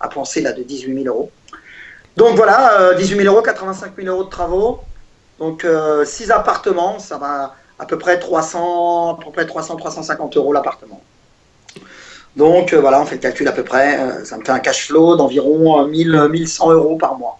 [0.00, 1.30] à, penser là, de 18 000 euros.
[2.16, 4.80] Donc voilà, 18 000 euros, 85 000 euros de travaux.
[5.38, 5.66] Donc
[6.04, 11.02] 6 appartements, ça va à peu près 300, à peu près 300, 350 euros l'appartement.
[12.36, 14.00] Donc euh, voilà, on fait le calcul à peu près.
[14.00, 17.38] Euh, ça me fait un cash flow d'environ 1000, euh, 1100 euros par mois.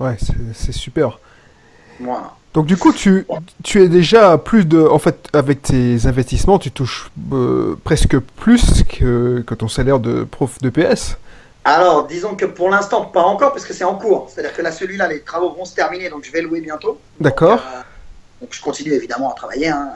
[0.00, 0.16] Ouais,
[0.54, 1.18] c'est super.
[2.00, 2.34] Voilà.
[2.54, 3.26] Donc du coup, tu,
[3.62, 4.80] tu es déjà plus de...
[4.80, 7.10] En fait, avec tes investissements, tu touches
[7.84, 11.16] presque plus que, que, ton salaire de prof de PS.
[11.64, 14.30] Alors, disons que pour l'instant, pas encore, parce que c'est en cours.
[14.30, 16.98] C'est-à-dire que là, celui-là, les travaux vont se terminer, donc je vais louer bientôt.
[17.20, 17.60] D'accord.
[18.40, 19.90] Donc, je continue évidemment à travailler hein,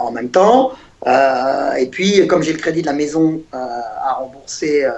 [0.00, 0.72] en même temps.
[1.06, 3.58] Euh, et puis, comme j'ai le crédit de la maison euh,
[4.02, 4.92] à rembourser, euh,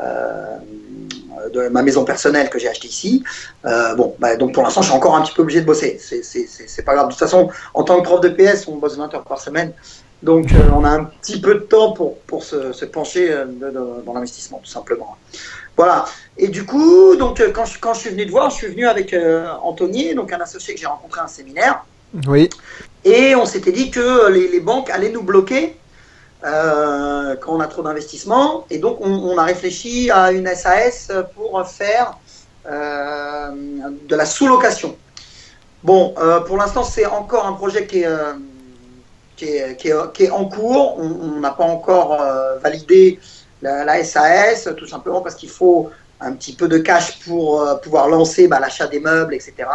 [0.00, 3.24] de ma maison personnelle que j'ai achetée ici,
[3.64, 5.98] bon, bah, donc pour l'instant, je suis encore un petit peu obligé de bosser.
[6.00, 7.06] C'est pas grave.
[7.06, 9.72] De toute façon, en tant que prof de PS, on bosse 20 heures par semaine.
[10.22, 14.70] Donc, on a un petit peu de temps pour, pour se, pencher dans l'investissement, tout
[14.70, 15.16] simplement.
[15.76, 16.06] Voilà.
[16.38, 18.86] Et du coup, donc, quand, je, quand je suis venu te voir, je suis venu
[18.86, 19.14] avec
[19.62, 21.84] Anthony, donc un associé que j'ai rencontré à un séminaire.
[22.26, 22.48] Oui.
[23.04, 25.85] Et on s'était dit que les, banques allaient nous bloquer euh,
[26.42, 28.66] quand on a trop d'investissements.
[28.70, 32.18] Et donc, on, a réfléchi à une SAS pour faire
[32.70, 33.50] euh,
[34.08, 34.96] de la sous-location.
[35.82, 40.98] Bon, euh, pour l'instant, c'est encore un projet qui est, qui est, en cours.
[40.98, 42.22] On n'a pas encore
[42.62, 43.18] validé
[43.62, 48.48] la, SAS, tout simplement parce qu'il faut un petit peu de cash pour pouvoir lancer
[48.48, 49.66] bah, l'achat des meubles, etc.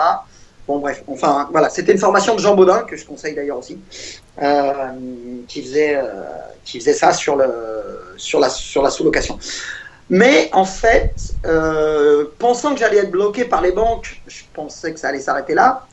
[0.67, 3.79] Bon, bref, enfin, voilà, c'était une formation de Jean Baudin, que je conseille d'ailleurs aussi,
[4.41, 4.73] euh,
[5.47, 6.03] qui, faisait, euh,
[6.63, 7.47] qui faisait ça sur, le,
[8.17, 9.37] sur la, sur la sous-location.
[10.09, 14.99] Mais en fait, euh, pensant que j'allais être bloqué par les banques, je pensais que
[14.99, 15.87] ça allait s'arrêter là.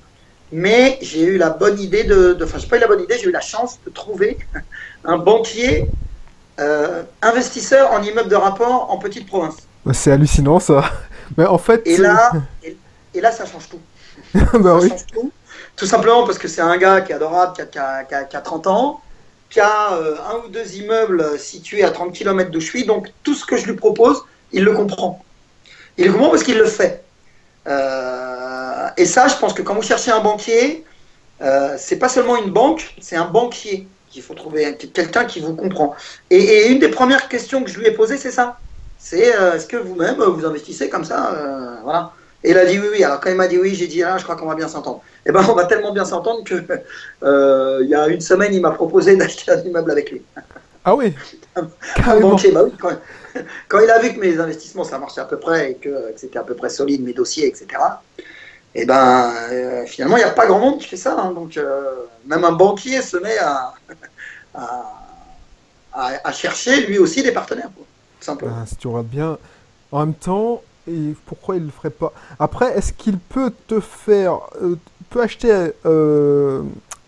[0.50, 2.36] Mais j'ai eu la bonne idée de.
[2.42, 4.38] Enfin, je n'ai pas eu la bonne idée, j'ai eu la chance de trouver
[5.04, 5.88] un banquier
[7.22, 9.58] investisseur en immeuble de rapport en petite province.
[9.92, 10.90] C'est hallucinant ça.
[11.36, 11.82] Mais en fait.
[11.86, 12.32] Et là,
[13.14, 13.80] et là, ça change tout.
[14.58, 14.92] bah oui.
[15.76, 15.86] tout.
[15.86, 19.00] simplement parce que c'est un gars qui est adorable, qui a, qui a, 30 ans,
[19.50, 23.08] qui a euh, un ou deux immeubles situés à 30 km d'où je suis, donc
[23.22, 25.24] tout ce que je lui propose, il le comprend.
[25.96, 27.04] Il le comprend parce qu'il le fait.
[27.66, 30.84] Euh, et ça, je pense que quand vous cherchez un banquier,
[31.40, 35.54] euh, c'est pas seulement une banque, c'est un banquier qu'il faut trouver, quelqu'un qui vous
[35.54, 35.94] comprend.
[36.30, 38.58] Et, une des premières questions que je lui ai posées, c'est ça.
[38.98, 42.12] C'est est-ce que vous-même vous investissez comme ça Voilà.
[42.44, 43.04] Et il a dit oui, oui.
[43.04, 45.02] Alors quand il m'a dit oui, j'ai dit ah, je crois qu'on va bien s'entendre.
[45.26, 46.62] Et eh ben on va tellement bien s'entendre que
[47.22, 50.22] euh, il y a une semaine, il m'a proposé d'acheter un immeuble avec lui.
[50.84, 51.14] Ah oui.
[51.56, 52.72] un banquier, bah oui.
[53.68, 56.38] Quand, il a vu que mes investissements ça marchait à peu près et que, c'était
[56.38, 57.66] à peu près solide mes dossiers, etc.
[58.74, 61.16] Et eh ben euh, finalement il n'y a pas grand monde qui fait ça.
[61.18, 61.32] Hein.
[61.32, 63.74] donc euh, même un banquier se met à,
[65.92, 67.70] à, chercher lui aussi des partenaires.
[68.20, 68.54] simplement.
[68.60, 69.38] Ah, si tu regardes bien,
[69.90, 72.12] en même temps et pourquoi il le ferait pas?
[72.38, 74.76] Après, est-ce qu'il peut te faire, euh,
[75.10, 76.62] peut acheter euh,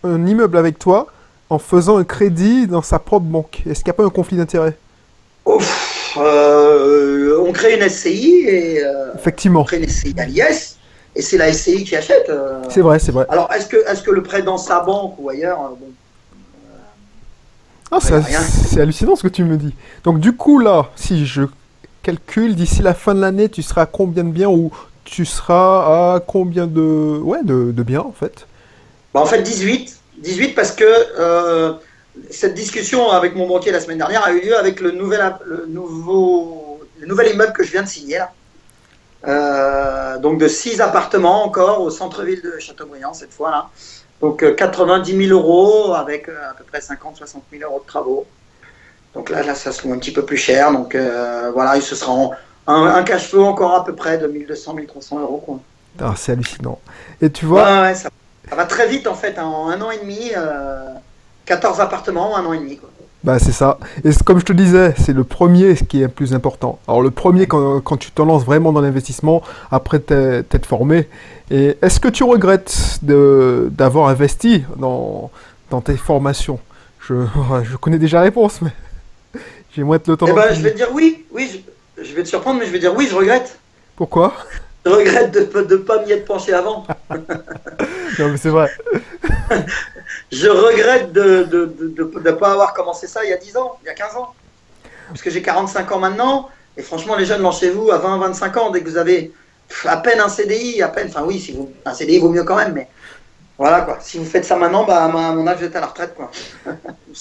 [0.05, 1.07] un immeuble avec toi
[1.49, 3.63] en faisant un crédit dans sa propre banque?
[3.67, 4.77] Est-ce qu'il n'y a pas un conflit d'intérêt
[5.47, 8.83] euh, On crée une SCI et
[9.15, 10.77] effectivement, on crée une SCI à l'IS
[11.17, 12.31] et c'est la SCI qui achète.
[12.69, 13.27] C'est vrai, c'est vrai.
[13.29, 15.89] Alors, est-ce que, est que le prêt dans sa banque ou ailleurs, bon,
[17.93, 19.75] ah, c'est hallucinant ce que tu me dis.
[20.05, 21.43] Donc du coup là, si je
[22.03, 24.71] calcul, d'ici la fin de l'année, tu seras à combien de biens ou
[25.05, 28.47] tu seras à combien de, ouais, de, de biens en fait?
[29.13, 29.97] Bah, En fait, 18.
[30.19, 31.73] 18 parce que euh,
[32.31, 35.67] cette discussion avec mon banquier la semaine dernière a eu lieu avec le nouvel, le
[35.67, 38.23] nouveau, nouvel immeuble que je viens de signer.
[39.27, 43.69] Euh, donc de 6 appartements encore au centre-ville de Châteaubriand cette fois-là.
[44.21, 48.27] Donc 90 euh, 000 euros avec à peu près 50-60 000 euros de travaux.
[49.15, 50.73] Donc là, là, ça se trouve un petit peu plus cher.
[50.73, 52.31] Donc euh, voilà, il se sera
[52.67, 55.43] un, cash flow encore à peu près de 1200-1300 euros.
[55.45, 55.61] Quoi.
[56.01, 56.79] Ah, c'est hallucinant.
[57.21, 57.83] Et tu vois.
[57.83, 58.09] Ouais, ça,
[58.53, 59.39] va très vite en fait.
[59.39, 59.45] Hein.
[59.45, 60.31] En un an et demi,
[61.47, 62.77] 14 euh, appartements, un an et demi.
[62.77, 62.91] Quoi.
[63.23, 63.79] Bah c'est ça.
[64.03, 66.79] Et comme je te disais, c'est le premier qui est le plus important.
[66.89, 71.07] Alors le premier quand, quand tu te lances vraiment dans l'investissement, après t'être formé.
[71.51, 75.31] Et est-ce que tu regrettes d'avoir investi dans,
[75.69, 76.61] dans tes formations?
[77.01, 77.15] Je,
[77.65, 78.71] je connais déjà la réponse, mais...
[79.75, 80.27] J'ai moins le temps.
[80.29, 81.65] Eh ben, je vais te dire oui, oui,
[81.97, 83.59] je, vais te surprendre, mais je vais dire oui, je regrette.
[83.97, 84.33] Pourquoi?
[84.85, 86.87] Je regrette de ne pas m'y être penché avant.
[88.19, 88.71] non, mais c'est vrai.
[90.33, 91.47] je regrette de
[91.97, 94.35] ne pas avoir commencé ça il y a 10 ans, il y a 15 ans.
[95.09, 98.81] Parce que j'ai 45 ans maintenant, et franchement, les jeunes, lancez-vous à 20-25 ans, dès
[98.81, 99.33] que vous avez
[99.85, 102.57] à peine un CDI, à peine, enfin oui, si vous, un CDI vaut mieux quand
[102.57, 102.89] même, mais
[103.59, 103.99] voilà quoi.
[104.01, 106.31] Si vous faites ça maintenant, bah, à mon âge, vous êtes à la retraite quoi.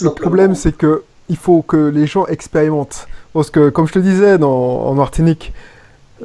[0.01, 3.07] Le problème, c'est que il faut que les gens expérimentent.
[3.33, 5.53] Parce que, comme je te disais dans, en Martinique,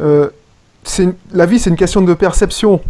[0.00, 0.30] euh,
[1.32, 2.80] la vie, c'est une question de perception.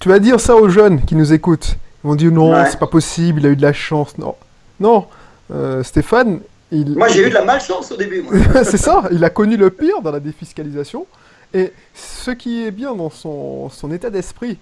[0.00, 1.76] Tu vas dire ça aux jeunes qui nous écoutent.
[2.04, 4.18] Ils vont dire non, c'est pas possible, il a eu de la chance.
[4.18, 4.34] Non,
[4.78, 5.06] non.
[5.52, 6.96] Euh, Stéphane, il.
[6.96, 8.24] Moi, j'ai eu de la malchance au début.
[8.64, 9.04] c'est ça.
[9.10, 11.06] Il a connu le pire dans la défiscalisation.
[11.54, 14.58] Et ce qui est bien dans son, son état d'esprit,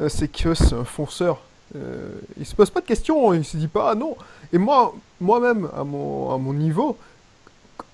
[0.00, 1.40] euh, c'est que c'est un fonceur.
[1.76, 2.08] Euh,
[2.38, 4.16] il se pose pas de questions, il se dit pas ah non.
[4.52, 6.96] Et moi, moi-même, à mon, à mon niveau,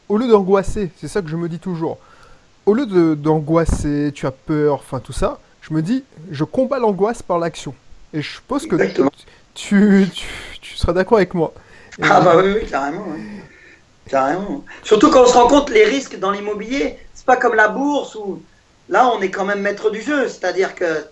[0.09, 1.99] au lieu d'angoisser, c'est ça que je me dis toujours.
[2.67, 7.23] Au lieu d'angoisser, tu as peur, enfin tout ça, je me dis, je combats l'angoisse
[7.23, 7.75] par l'action.
[8.13, 8.77] Et je suppose que
[9.55, 10.09] tu,
[10.61, 11.55] tu, seras d'accord avec moi.
[12.03, 13.07] ah bah oui, oui carrément.
[14.09, 14.65] Carrément.
[14.83, 18.17] Surtout quand on se rend compte les risques dans l'immobilier, c'est pas comme la bourse
[18.17, 18.43] où
[18.89, 20.29] là on est quand même maître du jeu.
[20.29, 21.05] C'est-à-dire que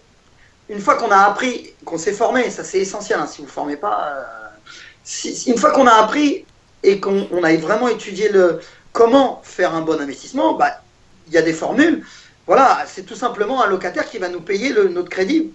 [0.68, 3.18] une fois qu'on a appris, qu'on s'est formé, ça c'est essentiel.
[3.20, 6.44] Hein, si vous ne formez pas, euh, une fois qu'on a appris
[6.82, 8.60] et qu'on a vraiment étudié le
[8.92, 10.80] comment faire un bon investissement, bah
[11.26, 12.04] il y a des formules.
[12.46, 15.52] Voilà, c'est tout simplement un locataire qui va nous payer le, notre crédit.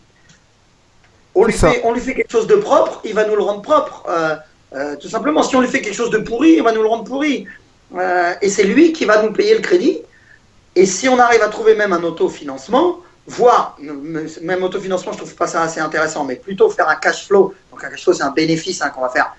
[1.35, 3.63] On lui, fait, on lui fait quelque chose de propre, il va nous le rendre
[3.63, 4.05] propre.
[4.07, 4.35] Euh,
[4.75, 6.87] euh, tout simplement, si on lui fait quelque chose de pourri, il va nous le
[6.87, 7.47] rendre pourri.
[8.41, 10.01] et c'est lui qui va nous payer le crédit.
[10.75, 13.77] Et si on arrive à trouver même un autofinancement, voire
[14.41, 17.53] même autofinancement, je trouve pas ça assez intéressant, mais plutôt faire un cash flow.
[17.71, 19.35] Donc un cash flow, c'est un bénéfice hein, qu'on va faire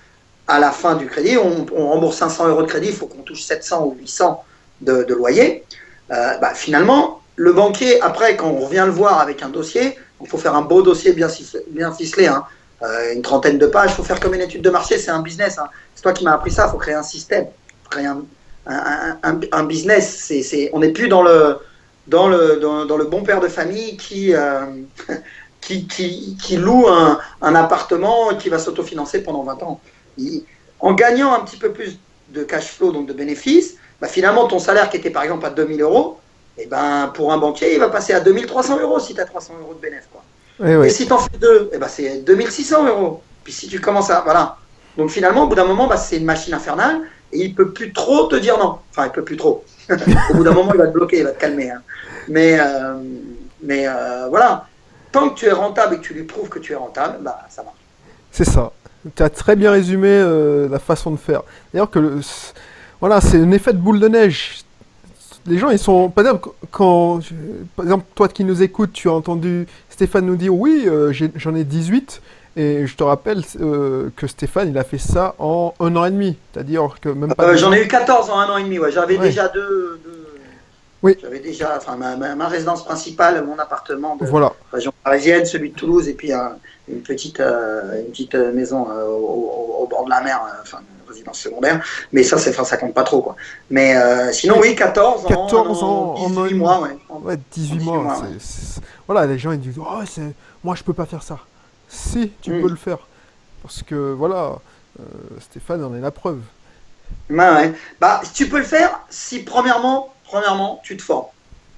[0.47, 1.37] à la fin du crédit.
[1.37, 4.45] On, rembourse 500 euros de crédit, il faut qu'on touche 700 ou 800
[4.81, 5.65] de, loyer.
[6.11, 10.29] Euh, bah, finalement, le banquier, après, quand on revient le voir avec un dossier, il
[10.29, 12.45] faut faire un beau dossier bien, ficelé, hein.
[12.83, 15.21] euh, une trentaine de pages, il faut faire comme une étude de marché, c'est un
[15.21, 15.59] business.
[15.59, 15.69] Hein.
[15.95, 17.47] C'est toi qui m'as appris ça, il faut créer un système,
[17.91, 20.31] créer un, business.
[20.43, 21.59] C'est, on n'est plus dans le,
[22.07, 24.67] dans, le, dans, le bon père de famille qui, euh,
[25.61, 29.81] qui, qui, qui, loue un, un appartement et qui va s'autofinancer pendant 20 ans.
[30.81, 31.99] en gagnant un petit peu plus
[32.31, 35.51] de cash flow, donc de bénéfices, bah finalement ton salaire qui était par exemple à
[35.51, 36.19] 2000 euros,
[36.57, 39.25] et eh ben, pour un banquier, il va passer à 2300 euros si tu as
[39.25, 40.09] 300 euros de bénéfice.
[40.63, 43.23] Et si tu en fais deux, et eh ben, c'est 2600 euros.
[43.43, 44.21] Puis si tu commences à.
[44.21, 44.57] Voilà.
[44.97, 47.01] Donc finalement, au bout d'un moment, bah, c'est une machine infernale
[47.33, 48.79] et il peut plus trop te dire non.
[48.91, 49.65] Enfin, il peut plus trop.
[50.31, 51.71] Au bout d'un moment, il va te bloquer, il va te calmer.
[51.71, 51.83] Hein.
[52.29, 52.95] Mais, euh,
[53.63, 54.67] mais euh, voilà,
[55.13, 57.41] tant que tu es rentable et que tu lui prouves que tu es rentable, bah,
[57.49, 57.77] ça marche.
[58.31, 58.73] C'est ça.
[59.15, 61.43] Tu as très bien résumé euh, la façon de faire.
[61.73, 62.21] D'ailleurs, que
[63.01, 64.65] voilà, c'est un effet de boule de neige.
[65.47, 66.09] Les gens, ils sont.
[66.09, 67.21] Par exemple, quand.
[67.77, 70.89] Par exemple, toi qui nous écoutes, tu as entendu Stéphane nous dire oui,
[71.37, 72.23] j'en ai 18.
[72.57, 76.37] Et je te rappelle que Stéphane, il a fait ça en un an et demi.
[76.53, 77.57] C'est-à-dire que même pas.
[77.57, 78.93] J'en ai eu 14 en un an et demi, ouais.
[78.93, 80.01] J'avais déjà deux,
[81.05, 81.19] oui.
[81.21, 84.55] J'avais déjà enfin, ma, résidence principale, mon appartement de voilà.
[84.73, 86.33] région parisienne, celui de Toulouse, et puis
[86.89, 91.07] une, petite, euh, une petite euh, maison euh, au, bord de la mer, enfin une
[91.07, 91.85] résidence secondaire.
[92.11, 93.21] Mais ça, c'est, enfin, ça compte pas trop.
[93.21, 93.37] Quoi.
[93.69, 93.95] Mais
[94.33, 96.81] sinon, oui, 14, 14 ans, en, 18 mois.
[96.81, 98.23] Ouais, ouais 18 mois.
[99.07, 100.23] Voilà, les gens ils disent oh,
[100.65, 101.39] Moi, je peux pas faire ça.
[101.95, 102.63] Si, tu mm.
[102.63, 102.99] peux le faire.
[103.63, 104.59] Parce que voilà,
[105.41, 106.41] Stéphane en est la preuve.
[107.31, 107.73] Bah, ouais.
[108.01, 111.27] bah, tu peux le faire si, premièrement, premièrement, tu te formes.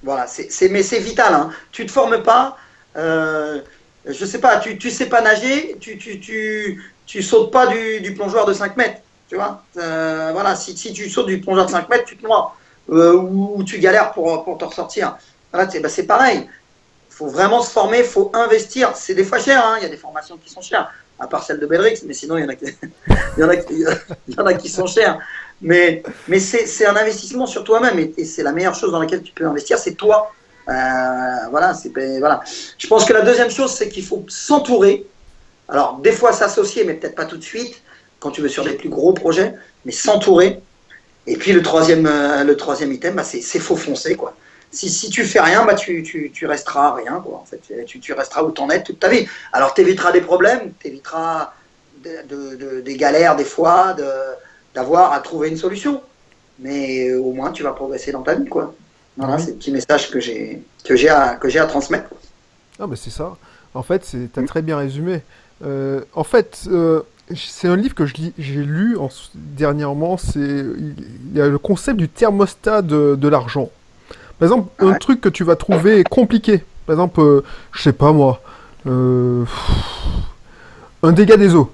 [0.03, 1.33] Voilà, c'est, mais c'est vital.
[1.33, 1.49] Hein.
[1.71, 2.57] Tu te formes pas,
[2.95, 3.61] euh,
[4.05, 8.13] je sais pas, tu, tu sais pas nager, tu, tu, tu, tu sautes pas du,
[8.13, 9.01] plongeoir de 5 mètres.
[9.29, 12.25] Tu vois euh, Voilà, si, si, tu sautes du plongeoir de 5 mètres, tu te
[12.25, 12.53] noies.
[12.89, 15.17] Euh, ou, tu galères pour, pour te ressortir.
[15.51, 16.47] Voilà, c'est, bah, c'est pareil.
[17.17, 18.91] Faut vraiment se former, il faut investir.
[18.95, 19.77] C'est des fois cher, hein.
[19.79, 22.37] il y a des formations qui sont chères, à part celle de Bedrix, mais sinon
[22.37, 25.17] il y en a qui, sont chères.
[25.59, 29.33] Mais, mais c'est un investissement sur toi-même et, c'est la meilleure chose dans laquelle tu
[29.33, 30.31] peux investir, c'est toi.
[30.69, 30.73] Euh,
[31.49, 32.43] voilà, ben, voilà.
[32.77, 35.07] Je pense que la deuxième chose, c'est qu'il faut s'entourer.
[35.69, 37.81] Alors, des fois s'associer, mais peut-être pas tout de suite,
[38.19, 40.59] quand tu veux sur des plus gros projets, mais s'entourer.
[41.25, 44.13] Et puis le troisième, euh, le troisième item, bah, c'est faux foncer.
[44.13, 44.35] Quoi.
[44.71, 47.21] Si, si tu fais rien, bah, tu, tu, tu resteras rien.
[47.23, 47.37] Quoi.
[47.37, 49.27] En fait, tu, tu resteras où t'en es toute ta vie.
[49.53, 51.53] Alors, tu éviteras des problèmes, tu éviteras
[52.03, 53.95] des galères des fois,
[54.75, 56.01] d'avoir à trouver une solution.
[56.59, 58.73] Mais euh, au moins, tu vas progresser dans ta vie, quoi.
[59.15, 62.09] Voilà, c'est le petit message que j'ai que j'ai à que j'ai à transmettre.
[62.79, 63.35] Ah bah c'est ça.
[63.73, 65.21] En fait, c'est as très bien résumé.
[65.65, 67.01] Euh, en fait, euh,
[67.35, 70.17] c'est un livre que j'ai lu en, dernièrement.
[70.17, 73.69] C'est il y a le concept du thermostat de, de l'argent.
[74.39, 76.63] Par exemple, un truc que tu vas trouver compliqué.
[76.85, 78.41] Par exemple, je sais pas moi,
[78.85, 79.45] un
[81.11, 81.71] dégât des eaux.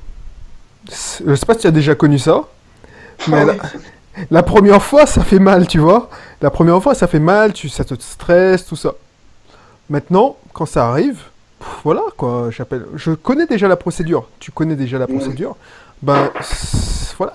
[0.89, 2.43] Je sais pas si tu as déjà connu ça.
[3.27, 3.45] Mais
[4.29, 6.09] la, première fois, ça fait mal, tu vois.
[6.41, 8.93] La première fois, ça fait mal, tu, ça te stresse, tout ça.
[9.89, 11.21] Maintenant, quand ça arrive,
[11.83, 12.85] voilà quoi, j'appelle.
[12.95, 14.27] Je connais déjà la procédure.
[14.39, 15.55] Tu connais déjà la procédure.
[16.01, 16.29] Ben
[17.17, 17.33] voilà.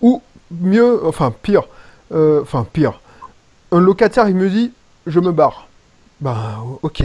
[0.00, 1.64] Ou mieux, enfin pire,
[2.12, 3.00] euh, enfin pire.
[3.72, 4.72] Un locataire, il me dit,
[5.06, 5.68] je me barre.
[6.20, 7.04] Bah, ok.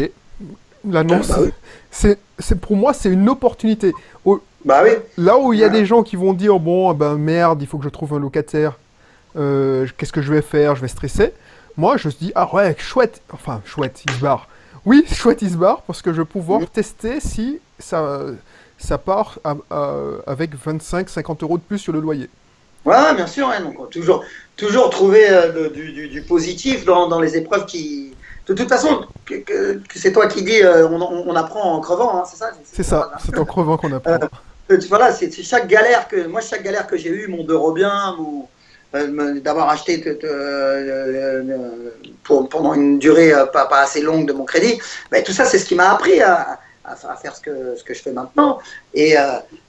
[0.87, 1.49] L'annonce, Bah oui.
[1.91, 3.93] c'est, c'est pour moi, c'est une opportunité.
[4.23, 4.91] Au- Bah oui.
[5.17, 5.73] là où il y a Ouais.
[5.73, 8.73] des gens qui vont dire bon, ben merde, il faut que je trouve un locataire.
[9.35, 11.33] Euh, qu'est-ce que je vais faire Je vais stresser.
[11.77, 13.21] Moi, je me dis ah ouais, chouette.
[13.33, 14.47] Enfin, chouette, il se barre.
[14.85, 18.19] Oui, chouette, il se barre parce que je vais pouvoir tester si ça,
[18.77, 19.95] ça part à- à-
[20.27, 22.29] avec 25-50 euros de plus sur le loyer.
[22.85, 23.49] Ouais, bien sûr.
[23.49, 24.23] hein, donc, toujours,
[24.55, 28.13] toujours trouver euh, le- du, du- du positif dans, dans les épreuves qui.
[28.47, 29.01] De toute façon,
[29.95, 33.39] c'est toi qui dis, euh, on, apprend en crevant, hein, c'est ça C'est ça, c'est
[33.39, 34.19] en crevant qu'on apprend.
[34.69, 38.15] Euh, Voilà, c'est chaque galère que moi chaque galère que j'ai eue, mon de Robien,
[38.19, 38.47] mon
[38.93, 41.89] euh, me- d'avoir acheté te- te- euh,
[42.23, 44.79] pour, pendant une durée pas, pas assez longue de mon crédit,
[45.11, 46.59] ben, tout ça c'est ce qui m'a appris à,
[47.21, 48.59] faire ce que, ce que je fais maintenant.
[48.93, 49.15] Et,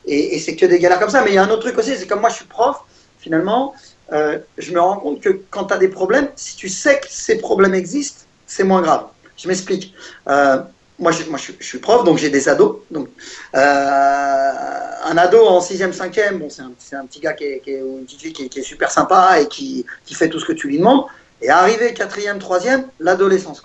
[0.07, 1.23] et, et c'est que des galères comme ça.
[1.25, 2.77] Mais il y a un autre truc aussi, c'est comme moi je suis prof,
[3.19, 3.75] finalement,
[4.13, 7.07] euh, je me rends compte que quand tu as des problèmes, si tu sais que
[7.09, 9.07] ces problèmes existent, c'est moins grave.
[9.37, 9.95] Je m'explique.
[10.29, 10.59] Euh,
[10.99, 11.25] moi, je,
[11.61, 12.77] suis- prof, donc j'ai des ados.
[12.91, 13.09] Donc,
[13.55, 18.05] euh, un ado en 6e, 5e, bon, c'est un, petit gars qui est, ou une
[18.05, 21.05] petite fille qui est, super sympa et qui, fait tout ce que tu lui demandes.
[21.43, 23.63] Et arrivé 4e, 3e, l'adolescence.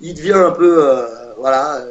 [0.00, 1.06] Il devient un peu.
[1.38, 1.82] voilà.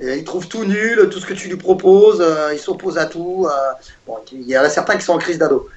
[0.00, 3.46] il trouve tout nul, tout ce que tu lui proposes, il s'oppose à tout.
[4.06, 5.68] bon, il y en a certains qui sont en crise d'ado.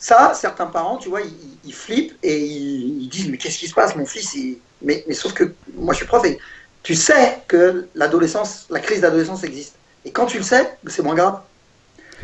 [0.00, 3.68] Ça, certains parents, tu vois, ils, ils flippent et ils, ils disent Mais qu'est-ce qui
[3.68, 6.38] se passe, mon fils il- mais, mais sauf que moi, je suis prof et
[6.82, 9.80] tu sais que l'adolescence, la crise d'adolescence existe.
[10.04, 11.42] Et quand tu le sais, c'est moins grave.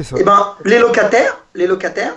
[0.02, 0.16] Ça.
[0.16, 2.16] Eh ben, les locataires, les locataires,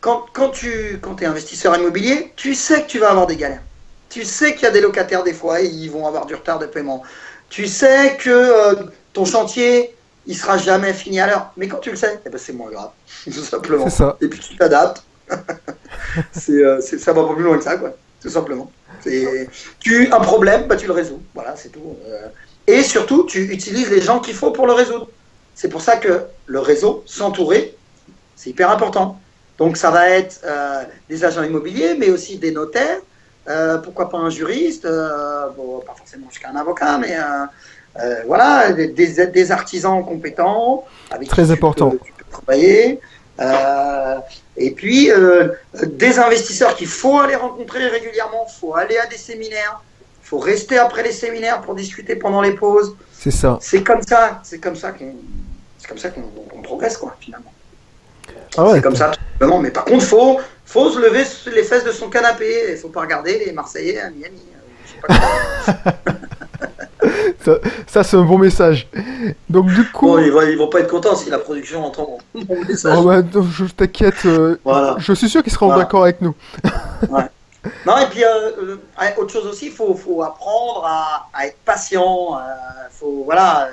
[0.00, 3.64] quand, quand tu quand es investisseur immobilier, tu sais que tu vas avoir des galères.
[4.10, 6.66] Tu sais qu'il y a des locataires des fois, ils vont avoir du retard de
[6.66, 7.04] paiement.
[7.48, 9.95] Tu sais que euh, ton chantier,
[10.26, 11.52] il sera jamais fini à l'heure.
[11.56, 12.90] Mais quand tu le sais, eh ben, c'est moins grave,
[13.24, 13.88] tout simplement.
[13.90, 14.16] Ça.
[14.20, 15.02] Et puis tu t'adaptes.
[16.32, 17.96] c'est, euh, ça va pas plus loin que ça, quoi.
[18.20, 18.70] Tout simplement.
[19.80, 21.22] Tu un problème, bah, tu le résous.
[21.34, 21.96] Voilà, c'est tout.
[22.06, 22.26] Euh,
[22.66, 25.08] et surtout, tu utilises les gens qu'il faut pour le résoudre.
[25.54, 27.76] C'est pour ça que le réseau, s'entourer,
[28.34, 29.20] c'est hyper important.
[29.58, 32.98] Donc ça va être euh, des agents immobiliers, mais aussi des notaires.
[33.48, 34.86] euh, pourquoi pas un juriste
[35.56, 37.16] Bon, pas forcément jusqu'à un avocat, mais
[38.02, 41.90] euh, voilà, des, artisans compétents avec Très qui tu important.
[41.90, 43.00] peux- tu peux travailler.
[43.38, 44.16] Euh,
[44.56, 45.48] et puis euh,
[45.84, 49.82] des investisseurs qu'il faut aller rencontrer régulièrement, il faut aller à des séminaires,
[50.22, 52.96] il faut rester après les séminaires pour discuter pendant les pauses.
[53.12, 53.58] C'est ça.
[53.60, 55.14] C'est comme ça, c'est comme ça qu'on,
[55.78, 57.52] c'est comme ça qu'on, qu'on progresse quoi finalement.
[58.56, 58.74] Ah ouais.
[58.76, 59.58] C'est comme ça tout simplement.
[59.60, 62.70] Mais par contre, faut, faut se lever les fesses de son canapé.
[62.70, 64.40] Il faut pas regarder les Marseillais à Miami.
[64.84, 65.92] je sais pas.
[67.44, 67.52] Ça,
[67.86, 68.88] ça, c'est un bon message.
[69.48, 72.18] Donc du coup, Bon, ils vont, ils vont pas être contents si la production entend
[72.34, 72.98] mon, message.
[72.98, 73.22] oh, bah,
[73.52, 74.96] je t'inquiète, euh, Voilà.
[74.98, 75.82] je suis sûr qu'ils seront Voilà.
[75.84, 76.34] d'accord avec nous.
[77.84, 78.76] Non, et puis, euh, euh,
[79.18, 82.38] autre chose aussi, il faut, faut apprendre à, à être patient.
[82.92, 83.68] faut, voilà,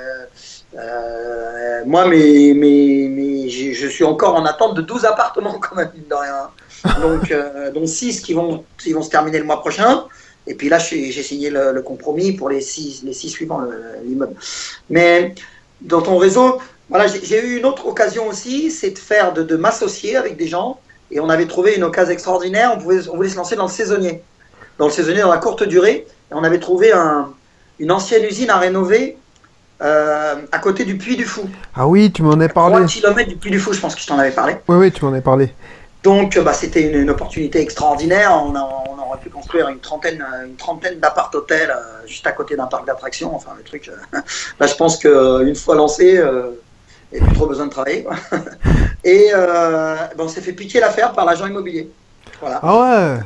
[0.75, 5.91] euh, moi, mais, mais, mais je suis encore en attente de 12 appartements, quand même,
[5.93, 6.49] mine de rien.
[7.01, 10.05] Donc, euh, dont 6 qui vont, qui vont se terminer le mois prochain.
[10.47, 13.81] Et puis là, j'ai signé le, le compromis pour les 6 les six suivants, le-
[14.05, 14.35] l'immeuble.
[14.89, 15.33] Mais
[15.81, 19.55] dans ton réseau, voilà, j'ai eu une autre occasion aussi, c'est de faire, de, de
[19.55, 20.79] m'associer avec des gens.
[21.11, 22.71] Et on avait trouvé une occasion extraordinaire.
[22.75, 24.21] On, pouvait, on voulait se lancer dans le saisonnier.
[24.77, 26.05] Dans le saisonnier, dans la courte durée.
[26.29, 27.29] Et on avait trouvé un-
[27.79, 29.17] une ancienne usine à rénover
[29.81, 31.43] euh, à côté du Puy du Fou.
[31.75, 32.85] Ah oui, tu m'en as 3 parlé.
[32.85, 34.55] km du Puy du Fou, je pense que je t'en avais parlé.
[34.67, 35.51] Oui, oui, tu m'en as parlé.
[36.03, 38.31] Donc, euh, bah, c'était une, une opportunité extraordinaire.
[38.45, 42.31] On, a- on aurait pu construire une trentaine, euh, une trentaine d'appart-hôtels euh, juste à
[42.33, 43.33] côté d'un parc d'attractions.
[43.35, 43.89] Enfin, le truc.
[43.89, 44.19] euh,
[44.59, 46.51] là, je pense qu'une fois lancé, euh,
[47.11, 48.03] il n'y a plus trop besoin de travailler.
[48.03, 48.15] quoi.
[49.03, 51.89] Et euh, on s'est fait piquer l'affaire par l'agent immobilier.
[52.41, 52.59] Voilà.
[52.61, 52.79] Ah
[53.15, 53.19] ouais.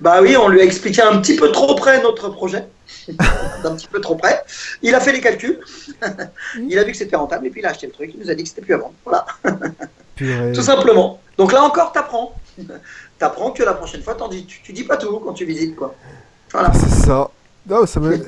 [0.00, 2.64] Bah oui, on lui a expliqué un petit peu trop près notre projet.
[3.62, 4.42] D'un petit peu trop près.
[4.82, 5.60] Il a fait les calculs.
[6.58, 8.10] il a vu que c'était rentable et puis il a acheté le truc.
[8.14, 8.94] Il nous a dit que c'était plus à vendre.
[9.04, 9.24] Voilà,
[10.54, 11.20] tout simplement.
[11.42, 12.36] Donc là encore, t'apprends.
[13.18, 15.92] t'apprends que la prochaine fois, dis, tu, tu dis pas tout quand tu visites, quoi.
[16.52, 16.70] Voilà.
[16.72, 17.30] Ah, C'est ça.
[17.68, 18.24] Ah, ça me.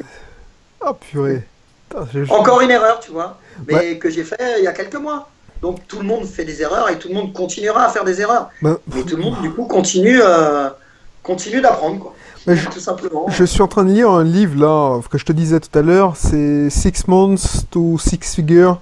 [0.84, 1.46] Ah purée.
[1.88, 3.98] Putain, Encore une erreur, tu vois, mais Ouais.
[3.98, 5.28] que j'ai fait il y a quelques mois.
[5.62, 8.20] Donc tout le monde fait des erreurs et tout le monde continuera à faire des
[8.20, 8.48] erreurs.
[8.60, 10.68] Bah, Mais tout le monde, du coup, continue, euh,
[11.22, 12.14] continue d'apprendre, quoi.
[12.48, 13.26] Mais je- Tout simplement.
[13.28, 15.82] Je suis en train de lire un livre là, que je te disais tout à
[15.82, 18.80] l'heure, c'est Six Months to Six Figures.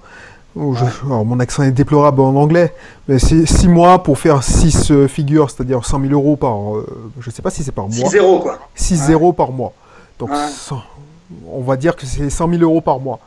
[0.55, 2.73] Oh, je- alors, mon accent est déplorable en anglais,
[3.07, 6.75] mais c'est 6 mois pour faire 6 figures, c'est-à-dire 100 000 euros par.
[6.77, 6.85] euh,
[7.19, 8.09] je sais pas si c'est par mois.
[8.09, 8.59] 6-0, quoi.
[8.75, 9.33] 6 Ouais.
[9.33, 9.73] par mois.
[10.19, 10.47] Donc Ouais.
[10.49, 10.81] 100
[11.51, 13.19] on va dire que c'est 100 000 euros par mois.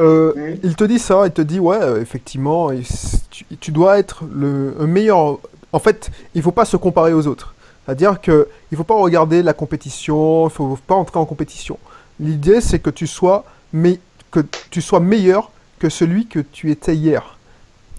[0.00, 0.56] Euh, Mhm.
[0.62, 2.70] Il te dit ça, il te dit ouais, euh, effectivement,
[3.30, 5.38] tu, tu dois être le un meilleur.
[5.74, 7.54] En fait, il faut pas se comparer aux autres.
[7.84, 11.76] C'est-à-dire que il faut pas regarder la compétition, il faut pas entrer en compétition.
[12.20, 13.44] L'idée, c'est que tu sois,
[13.74, 14.00] mais,
[14.30, 15.50] que tu sois meilleur
[15.82, 17.36] que celui que tu étais hier.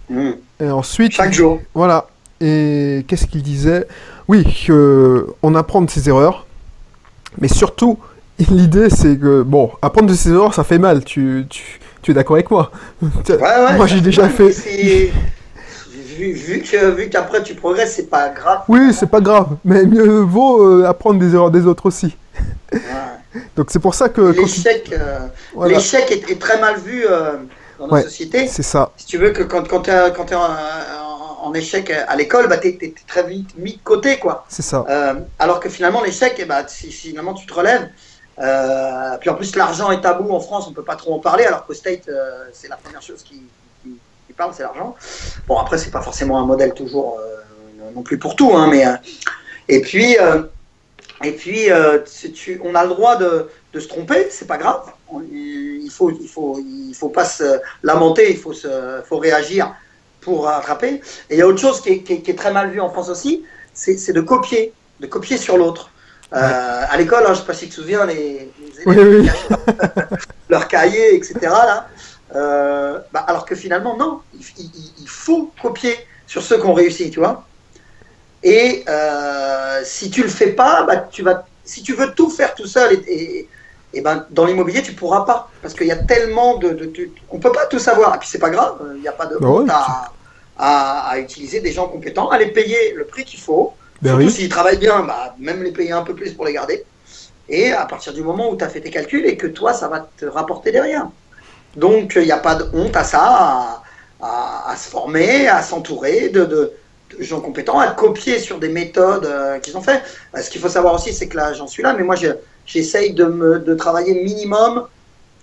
[0.10, 0.32] Mm.
[0.62, 1.60] Et ensuite, Chaque jour.
[1.74, 2.08] voilà.
[2.40, 3.86] Et qu'est-ce qu'il disait?
[4.30, 6.46] Oui, que on apprend de ses erreurs,
[7.40, 8.00] mais surtout,
[8.50, 11.04] l'idée, c'est que bon, apprendre de ses erreurs, ça fait mal.
[11.04, 12.72] Tu, tu, tu es d'accord avec moi?
[13.02, 13.76] Ouais, ouais.
[13.76, 14.50] Moi, j'ai déjà fait.
[16.18, 18.60] Vu, vu que vu qu'après tu progresses, c'est pas grave.
[18.70, 22.16] Oui, c'est pas grave, mais mieux vaut euh, apprendre des erreurs des autres aussi.
[22.72, 22.80] Ouais.
[23.58, 25.20] Donc c'est pour ça que tu- L'échec, euh,
[25.56, 27.34] voilà, l'échec est, est très mal vu euh,
[27.88, 28.10] dans notre Ouais.
[28.10, 28.48] société.
[28.48, 28.92] c'est ça.
[28.98, 30.50] Si tu veux que quand, quand tu es, en,
[31.44, 34.18] en échec à l'école, bah, tu es, très vite mis de côté.
[34.20, 34.46] quoi.
[34.50, 34.86] C'est ça.
[34.90, 37.90] Euh, alors que finalement, l'échec, eh bah, si, finalement tu te relèves,
[38.40, 41.44] euh, puis en plus l'argent est tabou en France, on peut pas trop en parler,
[41.46, 43.42] alors qu'au State, euh, c'est la première chose qui,
[43.84, 44.96] qui, qui parle, c'est l'argent.
[45.48, 47.20] Bon, après, c'est pas forcément un modèle toujours
[47.94, 48.86] non plus pour tout, hein, mais
[49.68, 50.16] et puis
[51.24, 51.68] et puis
[52.34, 54.82] tu, on a le droit de, de se tromper, c'est pas grave.
[55.14, 59.74] On- il faut il faut il faut pas se lamenter, il faut se faut réagir
[60.22, 61.02] pour rattraper.
[61.30, 62.80] Et il y a autre chose qui est, qui est- qui est très mal vu
[62.80, 63.44] en France aussi,
[63.74, 65.92] c'est de copier, de copier sur l'autre.
[66.34, 66.38] Euh,
[66.94, 69.30] à l'école, hein, je ne sais pas si tu te souviens, les, les élèves oui.
[70.50, 71.66] leurs cahiers, etc.
[71.72, 71.88] Là,
[72.36, 75.96] Euh, bah, alors que finalement, non, il, il- il faut copier
[76.26, 77.36] sur ceux qui ont réussi, tu vois.
[78.42, 82.56] Et euh, si tu le fais pas, bah, tu vas, si tu veux tout faire
[82.56, 83.50] tout seul, et, et-
[83.94, 85.50] et ben, dans l'immobilier, tu pourras pas.
[85.62, 86.70] Parce qu'il y a tellement de.
[86.72, 88.16] de, de- on peut pas tout savoir.
[88.16, 90.16] Et puis, c'est pas grave, il n'y a pas de Bah ouais, honte à,
[90.56, 93.78] à- à utiliser des gens compétents, à les payer le prix qu'il faut.
[94.02, 94.30] Ben Surtout oui.
[94.30, 96.88] s'ils travaillent bien, bah, même les payer un peu plus pour les garder.
[97.48, 99.88] Et à partir du moment où tu as fait tes calculs et que toi, ça
[99.90, 101.12] va te rapporter derrière.
[101.76, 103.84] Donc, il n'y a pas de honte à ça,
[104.20, 106.74] à, se former, à s'entourer de, de-
[107.20, 110.02] gens compétents, à copier sur des méthodes euh, qu'ils ont fait.
[110.36, 112.28] Euh, Ce qu'il faut savoir aussi, c'est que là, j'en suis là, mais moi, je-
[112.66, 114.86] j'essaye de, me, de travailler minimum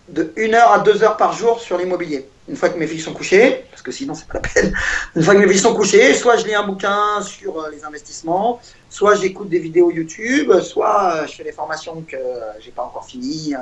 [0.09, 2.27] de 1 heure à 2 heures par jour sur l'immobilier.
[2.49, 4.73] Une fois que mes filles sont couchées, parce que sinon, c'est pas la peine.
[5.14, 7.85] Une fois que mes filles sont couchées, soit je lis un bouquin sur euh, les
[7.85, 12.73] investissements, soit j'écoute des vidéos YouTube, soit euh, je fais des formations que euh, j'ai
[12.73, 13.55] pas encore fini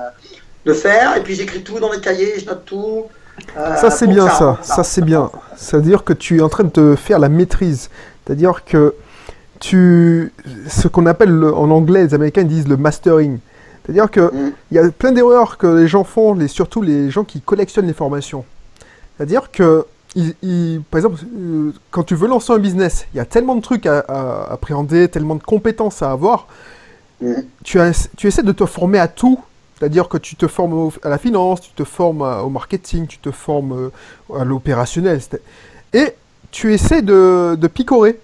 [0.65, 3.05] de faire, et puis j'écris tout dans les cahiers, je note tout.
[3.59, 5.31] euh, Ça c'est bien ça, ça c'est bien.
[5.57, 7.91] C'est-à-dire que tu es en train de te faire la maîtrise.
[8.27, 8.95] C'est-à-dire que
[9.61, 10.33] tu,
[10.69, 13.39] ce qu'on appelle le- en anglais, les Américains disent le mastering.
[13.89, 14.53] C'est-à-dire que Mm.
[14.70, 17.86] il y a plein d'erreurs que les gens font, les, surtout les gens qui collectionnent
[17.86, 18.45] les formations.
[19.16, 23.20] C'est-à-dire que, ils- ils- par exemple, euh, quand tu veux lancer un business, il y
[23.20, 26.49] a tellement de trucs à, à appréhender, tellement de compétences à avoir.
[27.22, 27.32] Mm.
[27.64, 29.41] Tu, as- tu essaies de te former à tout.
[29.78, 33.30] C'est-à-dire que tu te formes à la finance, tu te formes au marketing, tu te
[33.30, 33.91] formes
[34.30, 35.20] euh, à l'opérationnel.
[35.95, 36.12] Et
[36.51, 38.20] tu essaies de, de picorer.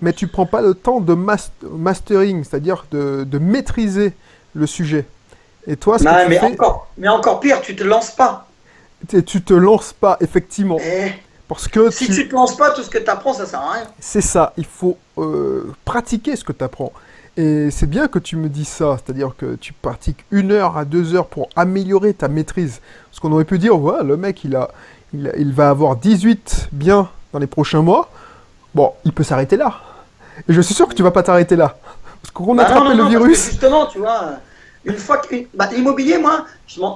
[0.00, 4.12] Mais tu prends pas le temps de mas- mastering, c'est-à-dire de, de maîtriser
[4.54, 5.06] le sujet.
[5.66, 8.10] Et toi, ce Non, que tu mais, fais, encore, mais encore pire, tu te lances
[8.10, 8.46] pas.
[9.06, 10.78] t'es- tu te lances pas, effectivement.
[10.80, 11.12] Eh,
[11.46, 13.60] Parce que si tu- tu te lances pas, tout ce que tu apprends, ça sert
[13.60, 13.84] à rien.
[14.00, 16.92] c'est ça, il faut euh, pratiquer ce que tu apprends.
[17.36, 20.84] Et c'est bien que tu me dis ça, c'est-à-dire que tu pratiques une heure à
[20.84, 22.80] deux heures pour améliorer ta maîtrise.
[23.10, 24.68] Parce qu'on aurait pu dire, ouais, le mec, il, a,
[25.14, 28.10] il, a- il va avoir 18 biens dans les prochains mois.
[28.74, 29.74] Bon, il peut s'arrêter là.
[30.48, 31.76] Et je suis sûr que tu vas pas t'arrêter là.
[32.34, 33.46] Qu'on a attrapé non, le non, virus.
[33.50, 34.32] justement, tu vois,
[34.84, 36.46] une fois que bah, l'immobilier, moi,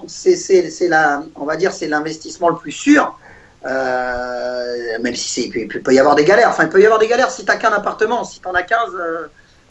[0.07, 3.17] c'est la, on va dire, c'est l'investissement le plus sûr.
[3.65, 6.49] Euh, même si il peut, il peut y avoir des galères.
[6.49, 8.25] Enfin, il peut y avoir des galères si t'as qu'un appartement.
[8.25, 9.27] Si t'en as 15, euh,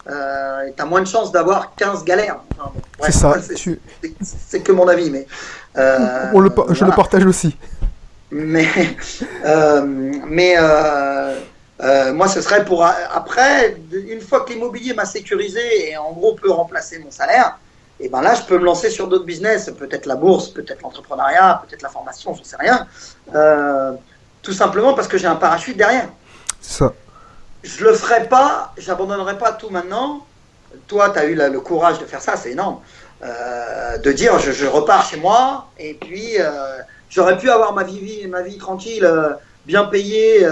[0.10, 2.38] euh, t'as moins de chances d'avoir 15 galères.
[2.58, 3.36] Enfin, C'est ça.
[3.42, 5.28] c'est- que mon avis, mais.
[5.78, 7.58] euh, on le, je le partage aussi.
[8.32, 8.66] Mais,
[9.46, 9.82] euh,
[10.26, 10.56] mais
[11.82, 15.98] euh, euh, moi, ce serait pour a- après, une fois que l'immobilier m'a sécurisé et
[15.98, 17.58] en gros peut remplacer mon salaire,
[18.00, 21.62] et ben là, je peux me lancer sur d'autres business, peut-être la bourse, peut-être l'entrepreneuriat,
[21.68, 22.88] peut-être la formation, je sais rien.
[23.36, 23.92] Euh,
[24.42, 26.08] tout simplement parce que j'ai un parachute derrière.
[26.60, 26.94] C'est ça.
[27.64, 30.26] Je le ferai pas, j'abandonnerai pas tout maintenant.
[30.88, 32.80] Toi, tu as eu la- le courage de faire ça, c'est énorme.
[33.24, 37.84] Euh, de dire je, je repars chez moi et puis euh, j'aurais pu avoir ma
[37.84, 39.34] vie, ma vie tranquille, euh,
[39.68, 40.44] bien payée,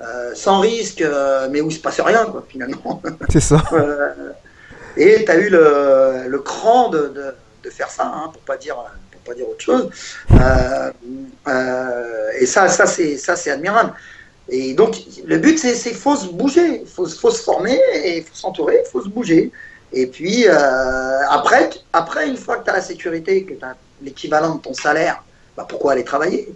[0.00, 3.02] euh, sans risque, euh, mais où il se passe rien quoi, finalement.
[3.28, 3.62] C'est ça.
[3.72, 4.30] Euh,
[4.96, 7.34] et tu as eu le, le cran de, de,
[7.64, 8.76] de faire ça, hein, pour pas dire
[9.10, 9.90] pour pas dire autre chose.
[12.40, 13.92] Et ça, ça c'est ça c'est admirable.
[14.48, 14.96] Et donc
[15.26, 19.02] le but c'est c'est faut se bouger, faut faut se former et faut s'entourer, faut
[19.02, 19.50] se bouger.
[19.92, 24.54] Et puis après après une fois que tu as la sécurité, que tu as l'équivalent
[24.56, 25.22] de ton salaire,
[25.56, 26.48] bah, pourquoi aller travailler?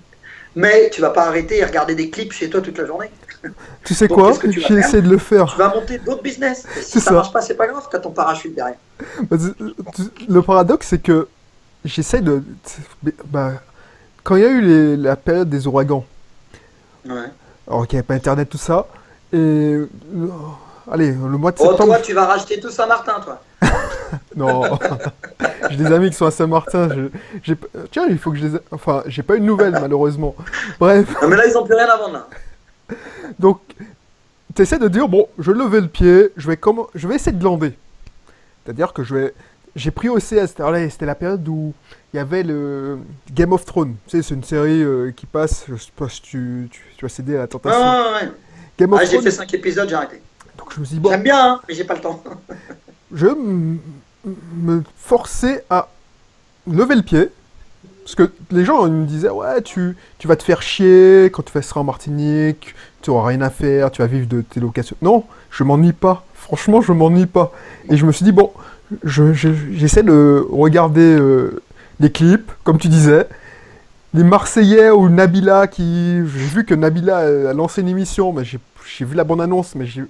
[0.54, 3.10] Mais tu vas pas arrêter et regarder des clips chez toi toute la journée.
[3.84, 5.46] Tu sais Donc, quoi vas J'ai essayé de le faire.
[5.46, 6.64] Tu vas monter d'autres business.
[6.78, 7.12] Et si ça, ça.
[7.12, 8.76] marche pas, c'est pas grave, t'as ton parachute derrière.
[10.28, 11.26] Le paradoxe, c'est que
[11.84, 12.42] j'essaie de.
[13.26, 13.54] Bah,
[14.22, 16.04] quand il y a eu les- la période des ouragans,
[17.04, 17.14] Ouais.
[17.66, 18.86] alors qu'il n'y avait pas internet, tout ça,
[19.32, 19.76] et.
[20.88, 21.94] Euh, Allez, le mois de Oh, septembre.
[21.94, 23.42] toi, tu vas racheter tout Saint-Martin, toi.
[24.36, 24.62] Non,
[25.70, 26.88] j'ai des amis qui sont à Saint-Martin.
[26.90, 27.08] je-
[27.42, 27.56] j'ai-
[27.90, 28.58] Tiens, il faut que je les.
[28.70, 30.34] Enfin, j'ai pas eu de nouvelles malheureusement.
[30.80, 32.12] Bref, Non, mais là, ils ont plus rien à vendre.
[32.14, 32.26] là.
[33.38, 33.60] donc
[34.54, 37.14] tu essaies de dire bon, je vais lever le pied, je vais comment, je vais
[37.14, 37.72] essayer de glander.
[38.64, 39.34] C'est-à-dire que je vais,
[39.76, 40.54] j'ai pris OCS.
[40.90, 41.72] C'était la période où
[42.12, 42.98] il y avait le
[43.32, 43.94] Game of Thrones.
[44.08, 45.64] Tu sais, c'est une série euh, qui passe.
[45.68, 47.80] Je sais pas si tu, tu, tu as cédé à la tentation.
[47.80, 48.32] ouais, ouais.
[48.78, 49.22] Game of Ah, j'ai Thrones.
[49.24, 50.20] fait 5 épisodes, j'ai arrêté.
[50.74, 52.22] Je me suis dit bon, J'aime bien, hein, mais j'ai pas le temps.
[53.14, 53.26] je
[54.24, 55.88] me forcer à
[56.70, 57.28] lever le pied.
[58.04, 61.44] Parce que les gens ils me disaient, ouais, tu, tu vas te faire chier quand
[61.44, 64.96] tu seras en Martinique, tu auras rien à faire, tu vas vivre de tes locations.
[65.02, 66.24] Non, je m'ennuie pas.
[66.34, 67.52] Franchement, je m'ennuie pas.
[67.88, 68.50] Et je me suis dit, bon,
[69.04, 71.62] je- je- j'essaie de regarder euh,
[72.00, 73.28] les clips, comme tu disais.
[74.14, 76.16] Les Marseillais ou Nabila qui.
[76.26, 77.18] J'ai vu que Nabila
[77.50, 78.58] a lancé une émission, mais j'ai
[78.96, 80.04] j'ai vu la bande-annonce, mais j'ai.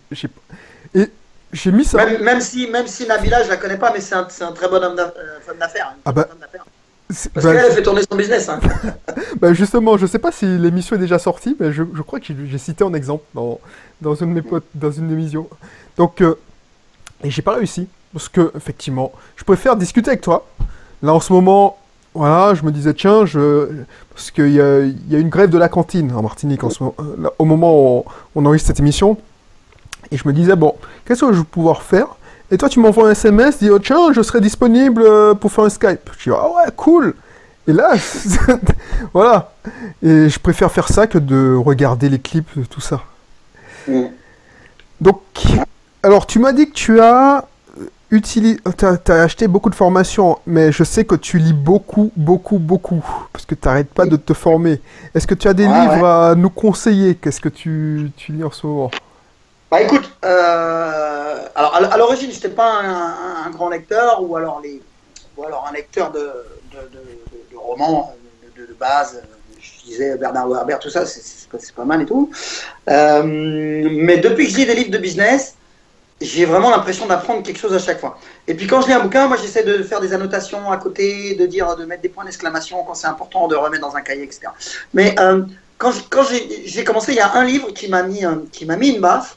[0.94, 1.10] Et
[1.52, 2.04] j'ai mis ça.
[2.04, 4.68] Même, même si, même si Nabila, je la connais pas, mais c'est un, un très
[4.68, 5.92] bon homme euh, d'affaires.
[5.94, 6.28] une Ah bah,
[7.08, 8.48] Parce bah, qu'elle, elle fait tourner son business.
[8.48, 8.60] Hein.
[9.40, 12.26] Bah justement, je sais pas si l'émission est déjà sortie, mais je, je crois que
[12.26, 13.60] j'ai j'ai cité en exemple dans,
[14.00, 15.48] dans une de mes potes, dans une émission.
[15.96, 16.38] Donc, euh,
[17.24, 20.46] et j'ai pas réussi, parce que, effectivement, je préfère discuter avec toi.
[21.02, 21.76] Là, en ce moment,
[22.14, 23.68] voilà, je me disais, tiens, je,
[24.14, 24.60] parce qu'il y y
[25.16, 28.04] a une grève de la cantine en Martinique en ce moment, euh, au moment où
[28.34, 29.16] on, on enregistre cette émission.
[30.10, 32.06] Et je me disais, bon, qu'est-ce que je vais pouvoir faire?
[32.50, 35.64] Et toi, tu m'envoies un SMS, dis, oh, tiens, je serai disponible euh, pour faire
[35.64, 36.10] un Skype.
[36.18, 37.14] Je dis, ah ouais, cool
[37.66, 37.94] Et là,
[39.14, 39.54] voilà.
[40.02, 43.00] Et je préfère faire ça que de regarder les clips, tout ça.
[43.88, 44.04] Mm.
[45.00, 45.22] Donc,
[46.02, 47.46] alors, tu m'as dit que tu as
[48.12, 52.58] utilisé, t'as, t'as acheté beaucoup de formations, mais je sais que tu lis beaucoup, beaucoup,
[52.58, 53.02] beaucoup,
[53.32, 54.80] parce que tu n'arrêtes pas de te former.
[55.14, 57.14] Est-ce que tu as des livres à nous conseiller?
[57.16, 58.90] Qu'est-ce que tu, tu lis en ce moment?
[59.70, 62.82] Bah écoute, euh, alors à, l'origine, j'étais pas
[63.46, 64.82] un, grand lecteur ou alors les,
[65.36, 68.14] ou alors un lecteur de, de, de- de- de romans
[68.56, 69.22] de, base.
[69.58, 72.30] Je disais Bernard Werber, tout ça, c'est- c'est pas, c'est pas mal et tout.
[72.90, 75.54] Euh, mais depuis que je lis des livres de business,
[76.24, 78.18] j'ai vraiment l'impression d'apprendre quelque chose à chaque fois.
[78.48, 81.34] Et puis quand je lis un bouquin, moi j'essaie de faire des annotations à côté,
[81.34, 84.24] de dire, de mettre des points d'exclamation quand c'est important, de remettre dans un cahier,
[84.24, 84.48] etc.
[84.94, 85.42] Mais euh,
[85.78, 85.92] quand
[86.64, 89.00] j'ai commencé, il y a un livre qui m'a mis, un- qui m'a mis une
[89.00, 89.36] baffe.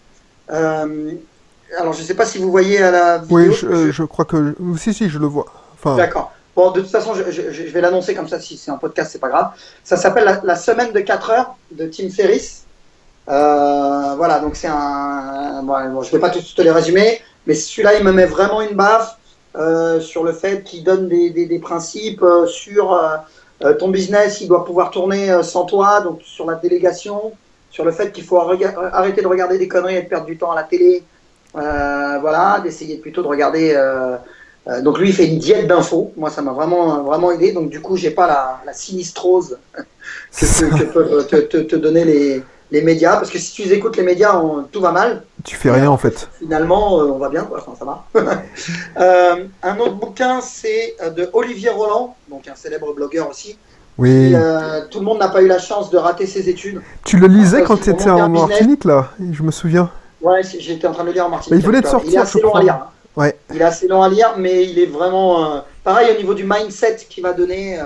[0.51, 1.11] Euh,
[1.77, 3.37] alors, je ne sais pas si vous voyez à la vidéo.
[3.37, 4.55] Oui, je, euh, je crois que...
[4.77, 5.47] Si, si, je le vois.
[5.73, 6.31] Enfin, D'accord.
[6.55, 8.39] Bon, de toute façon, je vais l'annoncer comme ça.
[8.39, 9.49] Si c'est un podcast, c'est pas grave.
[9.83, 12.64] Ça s'appelle la, La semaine de 4 heures de Tim Ferriss.
[13.29, 15.61] Euh, voilà, donc c'est un.
[15.63, 18.61] bon, je ne vais pas tous te les résumer, mais celui-là, il me met vraiment
[18.61, 19.17] une baffe
[19.55, 22.99] euh, sur le fait qu'il donne des, des- des principes euh, sur
[23.79, 27.31] ton business, il doit pouvoir tourner sans toi, donc sur la délégation,
[27.71, 30.51] sur le fait qu'il faut arrêter de regarder des conneries et de perdre du temps
[30.51, 31.03] à la télé.
[31.55, 33.73] Euh, voilà, d'essayer plutôt de regarder.
[33.73, 34.17] euh,
[34.67, 36.11] euh, donc lui, il fait une diète d'infos.
[36.17, 37.53] Moi, ça m'a vraiment, vraiment aidé.
[37.53, 39.57] Donc du coup, j'ai pas la, la sinistrose
[40.37, 43.15] que, que- que peuvent te, te- te donner les, les médias.
[43.17, 45.23] Parce que si tu les écoutes les médias, on- tout va mal.
[45.43, 46.29] tu fais rien en fait.
[46.39, 47.59] Finalement, euh, on va bien, quoi.
[47.65, 48.05] Enfin, ça va.
[48.99, 53.57] Euh, un autre bouquin, c'est euh, de Olivier Roland, donc un célèbre blogueur aussi.
[53.97, 54.33] Oui.
[54.33, 56.81] Euh, tout le monde n'a pas eu la chance de rater ses études.
[57.05, 58.27] Tu le lisais quand tu étais en.
[58.29, 59.89] Martinique, là Je me souviens.
[60.21, 61.51] Ouais, j'étais en train de le lire en Martinique.
[61.51, 62.73] Mais il venait de Il est sortir, assez long à lire.
[62.75, 62.87] hein.
[63.15, 63.37] Ouais.
[63.53, 66.43] Il est assez long à lire, mais il est vraiment euh, pareil au niveau du
[66.43, 67.79] mindset qu'il va donner.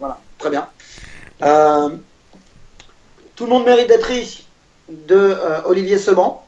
[0.00, 0.66] voilà, très bien.
[3.36, 4.44] Tout le monde mérite d'être riche
[4.88, 6.40] de euh, Olivier Seban.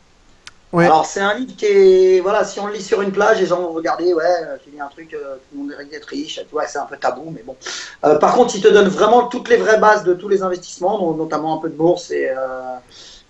[0.72, 0.84] Ouais.
[0.84, 3.46] Alors c'est un livre qui est voilà, si on le lit sur une plage, les
[3.46, 6.06] gens vont regarder, ouais, euh, tu lis un truc, euh, tout le monde mérite d'être
[6.06, 7.56] riche, tu vois, c'est un peu tabou, mais bon.
[8.04, 10.98] Euh, par contre, il te donne vraiment toutes les vraies bases de tous les investissements,
[10.98, 12.30] dont- notamment un peu de bourse et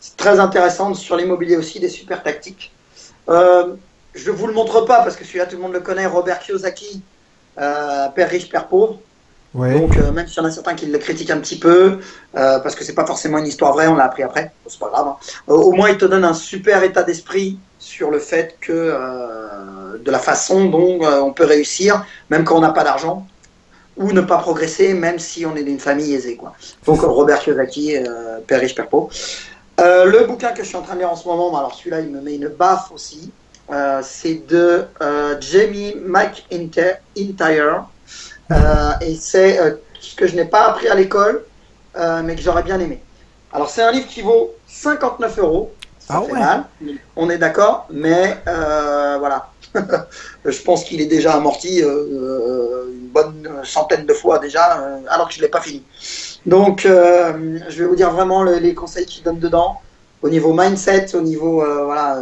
[0.00, 2.72] c'est très intéressant sur l'immobilier aussi, des super tactiques.
[3.28, 7.02] Je vous le montre pas parce que celui-là tout le monde le connaît, Robert Kiyosaki,
[7.57, 8.98] père riche, père pauvre.
[9.78, 11.98] Donc euh, même s'il y en a certains qui le critiquent un petit peu,
[12.36, 14.78] euh, parce que c'est pas forcément une histoire vraie, on l'a appris après, Bon, c'est
[14.78, 15.07] pas grave.
[15.09, 15.16] hein.
[15.48, 18.92] Euh, au moins il te donne un super état d'esprit sur le fait que
[20.04, 23.26] de la façon dont on peut réussir, même quand on n'a pas d'argent,
[23.96, 26.36] ou ne pas progresser, même si on est d'une famille aisée.
[26.36, 26.52] Quoi.
[26.84, 27.94] Donc Robert Kiyosaki,
[28.46, 29.09] père riche, père pauvre.
[29.78, 32.00] Le bouquin que je suis en train de lire en ce moment, bah, alors celui-là
[32.00, 33.30] il me met une baffe aussi,
[34.02, 34.84] c'est de
[35.40, 37.86] Jamie McIntyre.
[38.53, 41.44] Euh, et c'est euh, ce que je n'ai pas appris à l'école,
[41.97, 43.03] euh, mais que j'aurais bien aimé.
[43.53, 45.72] Alors, c'est un livre qui vaut 59 euros.
[45.99, 46.38] Ça Ah fait ouais.
[46.38, 46.64] mal,
[47.16, 49.51] on est d'accord, mais euh, voilà.
[50.44, 55.26] je pense qu'il est déjà amorti euh, une bonne centaine de fois déjà, euh, alors
[55.28, 55.82] que je ne l'ai pas fini.
[56.47, 59.80] Donc, je vais vous dire vraiment le- les conseils qu'il donne dedans,
[60.22, 62.18] au niveau mindset, au niveau voilà,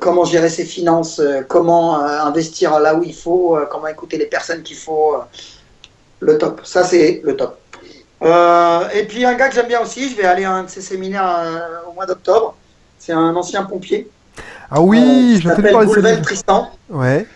[0.00, 4.16] comment gérer ses finances, euh, comment euh, investir là où il faut, euh, comment écouter
[4.18, 5.14] les personnes qu'il faut.
[5.14, 5.18] euh,
[6.20, 7.58] le top, ça c'est le top.
[8.22, 10.68] Euh, et puis un gars que j'aime bien aussi, je vais aller à un de
[10.68, 12.56] ses séminaires euh, au mois d'octobre.
[12.98, 14.10] C'est un ancien pompier.
[14.70, 15.48] Ah oui, euh, je
[16.00, 16.22] livre.
[16.22, 16.70] Tristan.
[16.90, 17.26] Ouais.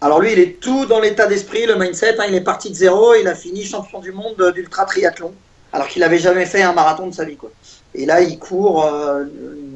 [0.00, 2.18] Alors lui, il est tout dans l'état d'esprit, le mindset.
[2.18, 5.32] hein, il est parti de zéro, il a fini champion du monde d'ultra triathlon,
[5.72, 7.36] alors qu'il n'avait jamais fait un marathon de sa vie.
[7.36, 7.50] Quoi.
[7.94, 9.24] Et là, il court euh,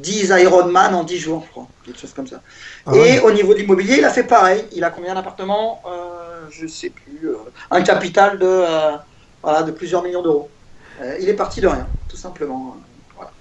[0.07, 2.40] 10 Ironman en 10 jours, je crois, quelque chose comme ça.
[2.86, 3.20] Ah Et ouais.
[3.20, 4.64] au niveau de l'immobilier, il a fait pareil.
[4.72, 5.82] Il a combien d'appartements?
[5.86, 7.20] Euh, Je sais plus.
[7.28, 7.38] euh,
[7.72, 8.92] un capital de, euh,
[9.42, 10.48] voilà, de plusieurs millions d'euros.
[11.02, 12.76] Euh, il est parti de rien, tout simplement.
[13.16, 13.32] voilà.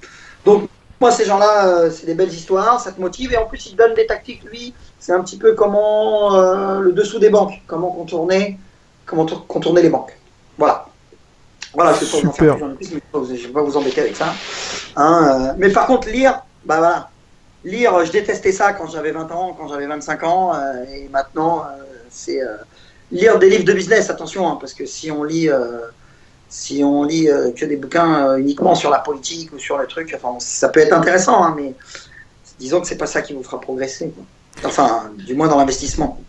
[0.43, 0.68] Donc,
[0.99, 3.32] moi, ces gens-là, c'est des belles histoires, ça te motive.
[3.34, 4.74] Et en plus, il donne des tactiques, lui.
[4.99, 6.36] C'est un petit peu comment
[6.88, 8.57] le dessous des banques, comment contourner,
[9.05, 10.18] comment tour- contourner les banques.
[10.57, 10.88] Voilà.
[11.78, 12.55] Voilà, pas vous en faire Super.
[12.78, 14.30] plus, mais je ne vais pas vous embêter avec ça.
[14.95, 17.09] Hein, euh, mais par contre, lire, bah voilà.
[17.63, 21.61] Lire, je détestais ça quand j'avais 20 ans, quand j'avais 25 ans, euh, et maintenant,
[21.61, 22.57] euh, c'est euh,
[23.11, 25.80] lire des livres de business, attention, hein, parce que si on lit, euh,
[26.49, 29.88] si on lit euh, que des bouquins euh, uniquement sur la politique ou sur les
[29.88, 31.74] trucs, enfin, ça peut être intéressant, hein, mais
[32.59, 34.13] disons que c'est pas ça qui vous fera progresser.
[34.63, 36.22] Enfin, du moins dans l'investissement.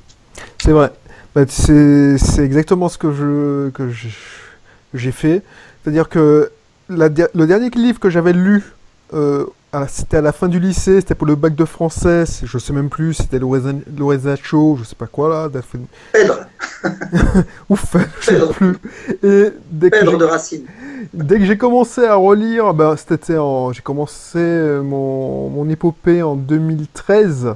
[0.62, 0.90] C'est vrai.
[1.34, 3.90] Bah, c'est exactement ce que je que
[4.94, 5.42] j'ai fait.
[5.82, 6.50] C'est-à-dire que
[6.88, 8.64] la le dernier livre que j'avais lu,
[9.72, 12.72] à- c'était à la fin du lycée, c'était pour le bac de français, je sais
[12.72, 15.60] même plus, c'était Lorenza Show, je sais pas quoi là,
[16.12, 16.40] Pedre,
[17.68, 18.76] ouf, je sais plus.
[19.22, 20.62] Et dès que Pedre de Racine.
[21.12, 26.22] Dès que j'ai commencé à relire, ben, c'était en, j'ai commencé euh, mon, mon épopée
[26.22, 27.54] en 2013.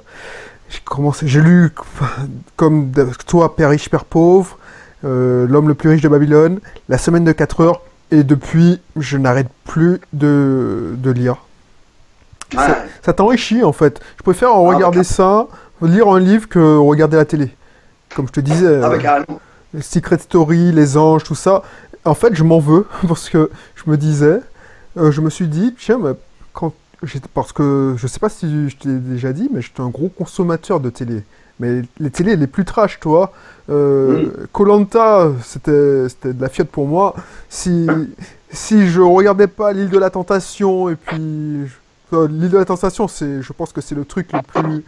[0.69, 1.71] J'ai commencé, j'ai lu
[2.57, 2.93] comme
[3.27, 4.59] toi, Père riche, Père pauvre,
[5.05, 7.83] euh, L'homme le plus riche de Babylone, La semaine de 4 heures,
[8.13, 11.37] et depuis, je n'arrête plus de, de lire.
[12.57, 12.74] Ouais.
[13.03, 14.01] Ça t'enrichit en fait.
[14.18, 15.46] Je préfère bah, regarder ça,
[15.82, 17.51] lire un livre que regarder la télé.
[18.14, 18.80] Comme je te disais.
[18.82, 18.96] Ah bah
[19.76, 21.62] euh, Secret Story, les anges, tout ça.
[22.05, 24.40] En fait, je m'en veux parce que je me disais,
[24.96, 26.12] euh, je me suis dit, tiens, mais
[26.53, 26.72] quand
[27.32, 30.80] parce que je sais pas si je t'ai déjà dit, mais j'étais un gros consommateur
[30.80, 31.22] de télé.
[31.59, 33.32] Mais les télés les plus trash, toi.
[34.53, 37.14] Colanta, c'était, c'était de la fiotte pour moi.
[37.48, 37.86] Si,
[38.51, 41.74] si je regardais pas l'île de la tentation et puis je-
[42.13, 44.85] euh, l'île de la tentation, c'est, je pense que c'est le truc le plus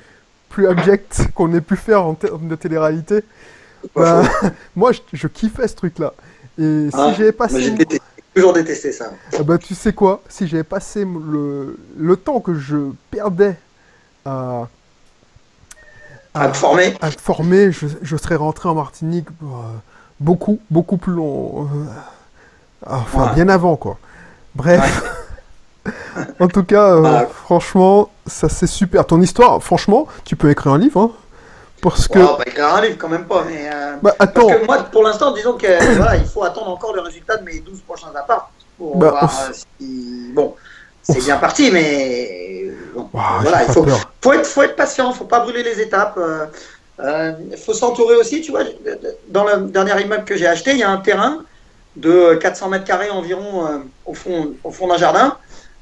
[0.49, 3.25] plus abject qu'on ait pu faire en termes de télé-réalité.
[3.97, 4.23] Bah,
[4.77, 6.13] moi, je, je kiffais ce truc-là.
[6.59, 8.03] Et si Ah, j'avais passé, j'ai détesté-
[8.35, 9.13] toujours détesté ça.
[9.39, 10.23] Ah bah, tu sais quoi?
[10.29, 12.77] Si j'avais passé le, le temps que je
[13.11, 13.57] perdais
[14.27, 14.69] à,
[16.35, 16.95] À te former.
[17.01, 19.47] à me former, je, je serais rentré en Martinique euh,
[20.21, 21.65] beaucoup, beaucoup plus long.
[21.65, 21.85] euh,
[22.87, 23.35] enfin, Ouais.
[23.35, 23.99] bien avant, quoi.
[24.55, 25.03] Bref.
[26.41, 27.27] en tout cas, euh, Voilà.
[27.27, 29.07] franchement, ça c'est super.
[29.07, 31.11] Ton histoire, franchement, tu peux écrire un livre, hein
[31.83, 32.19] Parce que.
[32.19, 33.69] Bah, écrire un livre quand même pas, mais.
[33.73, 34.47] euh, Bah, Parce attends.
[34.49, 37.61] que moi, pour l'instant, disons que voilà, il faut attendre encore le résultat de mes
[37.61, 40.33] 12 prochains apparts pour Bah, voir on euh, si.
[40.35, 40.55] Bon,
[41.03, 42.71] c'est bien parti, mais.
[42.95, 46.19] bon, voilà, il faut, être, faut être patient, faut pas brûler les étapes.
[47.01, 48.63] Il faut s'entourer aussi, tu vois.
[49.29, 51.39] Dans le dernier immeuble que j'ai acheté, il y a un terrain
[51.97, 55.37] de 400 mètres carrés environ euh, au fond, au fond d'un jardin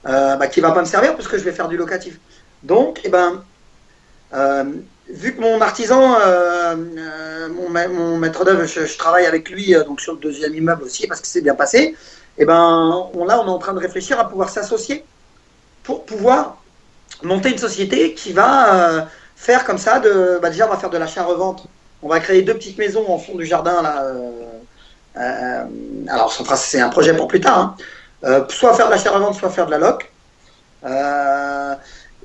[0.07, 2.19] euh, bah, qui va pas me servir parce que je vais faire du locatif.
[2.63, 3.45] Donc, eh ben,
[4.35, 4.65] euh,
[5.09, 10.01] vu que mon artisan, euh, mon, ma- mon maître d'œuvre, je, travaille avec lui donc
[10.01, 11.97] sur le deuxième immeuble aussi parce que c'est bien passé.
[12.39, 15.05] Et ben, on, là, on est en train de réfléchir à pouvoir s'associer
[15.83, 16.63] pour pouvoir
[17.23, 20.01] monter une société qui va faire comme ça.
[20.41, 21.67] Bah, déjà, on va faire de l'achat-revente.
[22.03, 24.05] On va créer deux petites maisons en fond du jardin là.
[24.05, 25.65] euh,
[26.09, 27.59] alors, c'est un projet pour plus tard.
[27.59, 27.77] hein.
[28.25, 30.11] Euh, soit faire de l'achat-revente, soit faire de la loc.
[30.85, 31.75] Euh,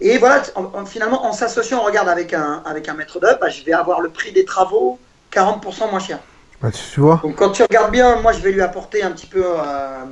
[0.02, 3.38] et voilà, en- en- finalement, en s'associant, on regarde avec un, avec un maître d'œuvre,
[3.40, 5.00] bah, je vais avoir le prix des travaux
[5.32, 6.20] 40% moins cher.
[6.62, 9.28] Bah, tu vois Donc quand tu regardes bien, moi je vais lui apporter un petit
[9.28, 10.04] peu euh,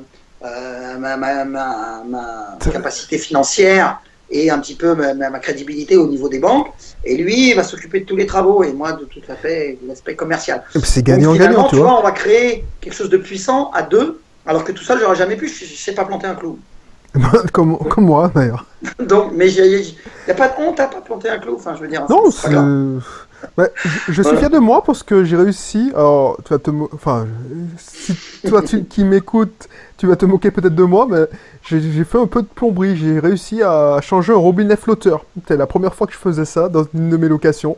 [0.44, 6.08] euh, ma, ma- ma- ma C'est- capacité financière et un petit peu ma, crédibilité au
[6.08, 6.68] niveau des banques.
[7.06, 9.78] Et lui, il va s'occuper de tous les travaux et moi de tout à fait
[9.88, 10.64] l'aspect commercial.
[10.84, 12.00] C'est gagnant-gagnant, tu vois.
[12.00, 15.36] on va créer quelque chose de puissant à deux, alors que tout seul, j'aurais jamais
[15.36, 16.60] pu, je, sais pas planter un clou.
[17.54, 18.66] comme, comme moi, d'ailleurs.
[19.00, 19.96] Donc, mais il
[20.28, 22.06] n'y a pas de honte à pas planter un clou, enfin je veux dire.
[22.10, 22.50] Non, c'est.
[23.58, 25.92] Bah, je, je suis fier de moi parce que j'ai réussi.
[25.96, 27.28] Alors, tu vas te, enfin,
[27.78, 28.16] si
[28.48, 29.68] toi tu, qui m'écoutes,
[29.98, 31.26] tu vas te moquer peut-être de moi, mais
[31.64, 32.96] j'ai j'ai fait un peu de plomberie.
[32.96, 35.26] J'ai réussi à changer un robinet flotteur.
[35.36, 37.78] C'était la première fois que je faisais ça dans une de mes locations.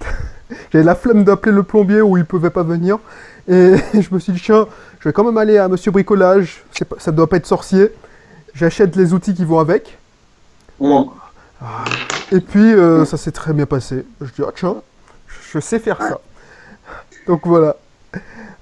[0.72, 2.98] J'avais la flemme d'appeler le plombier où il pouvait pas venir.
[3.48, 4.66] Et je me suis dit, tiens,
[5.00, 6.64] je vais quand même aller à Monsieur Bricolage.
[6.88, 7.92] Pas- ça doit pas être sorcier.
[8.54, 9.98] J'achète les outils qui vont avec.
[10.78, 11.10] Bon.
[12.32, 14.04] Et puis, euh, ça s'est très bien passé.
[14.20, 14.76] Je dis, ah tiens,
[15.52, 16.20] je sais faire ça.
[17.26, 17.76] Donc voilà.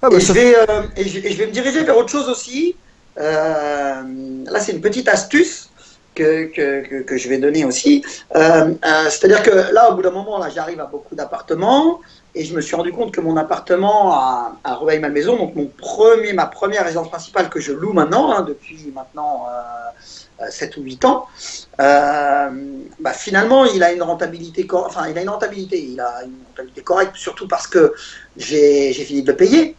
[0.03, 1.97] Ah, bah, et, ça- je vais, euh, et, je, et je vais me diriger vers
[1.97, 2.77] autre chose aussi.
[3.19, 4.03] Euh,
[4.51, 5.71] là, c'est une petite astuce
[6.15, 8.05] que, que, que, que je vais donner aussi.
[8.35, 12.01] Euh, euh, C'est-à-dire que là, au bout d'un moment, là, j'arrive à beaucoup d'appartements
[12.37, 16.35] et je me suis rendu compte que mon appartement à, à Rueil-Malmaison, donc mon premier,
[16.35, 20.83] ma première résidence principale que je loue maintenant, hein, depuis maintenant euh, euh, 7 ou
[20.83, 21.27] 8 ans,
[21.81, 22.51] euh,
[23.01, 26.83] bah, finalement, il a une rentabilité, enfin, il a une rentabilité, il a une rentabilité
[26.83, 27.95] correcte, surtout parce que
[28.37, 29.75] j'ai fini de le payer.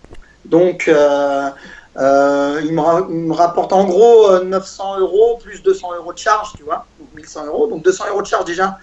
[0.45, 1.49] Donc, euh,
[1.97, 6.62] euh, il, me rapporte en gros euh, 900 euros plus 200 euros de charge, tu
[6.64, 7.68] vois, donc 1100 euros.
[7.68, 8.78] Donc 200 euros de charge déjà,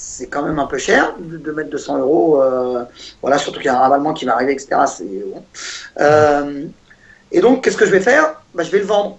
[0.00, 2.40] c'est quand même un peu cher de, mettre 200 euros.
[2.40, 2.84] euh,
[3.20, 4.68] voilà, surtout qu'il y a un ravalement qui va arriver, etc.
[4.86, 5.42] C'est bon.
[6.00, 6.64] Euh,
[7.32, 8.40] et donc, qu'est-ce que je vais faire?
[8.54, 9.18] Bah, Je vais le vendre.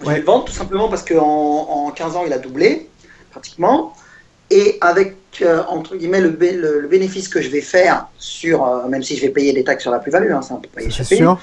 [0.00, 0.14] Je Ouais.
[0.14, 2.88] vais le vendre tout simplement parce qu'en en 15 ans, il a doublé,
[3.32, 3.92] pratiquement.
[4.50, 8.64] Et avec, euh, entre guillemets, le, bé- le- le bénéfice que je vais faire sur,
[8.88, 10.82] même si je vais payer des taxes sur la plus-value, hein, ça on peut pas
[10.90, 11.38] c'est sûr.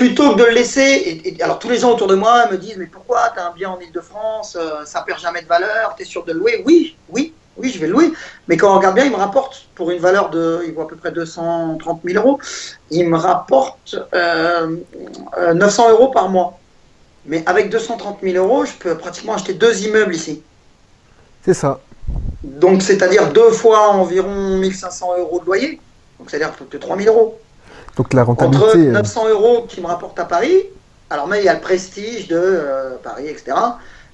[0.00, 2.56] Plutôt que de le laisser, et, et- alors tous les gens autour de moi me
[2.56, 5.94] disent, mais pourquoi tu as un bien en Ile-de-France, euh, ça perd jamais de valeur,
[5.94, 6.62] tu es sûr de le louer?
[6.66, 8.10] Oui, oui, oui, je vais le louer.
[8.48, 10.86] Mais quand on regarde bien, il me rapporte pour une valeur de, il vaut à
[10.88, 12.38] peu près 230 000 euros,
[12.88, 14.78] il me rapporte euh,
[15.36, 16.62] euh, 900 euros par mois.
[17.26, 20.42] Mais avec 230 000 euros, je peux pratiquement acheter deux immeubles ici.
[21.44, 21.80] C'est ça.
[22.42, 25.82] Donc, c'est-à-dire deux fois environ 1500 euros de loyer.
[26.18, 27.38] Donc, c'est-à-dire que 3000 euros.
[27.96, 28.88] Donc la Entre rentabilité.
[28.88, 30.66] euh, 900 euros qui me rapportent à Paris,
[31.10, 33.56] alors mais il y a le prestige de euh, Paris, etc.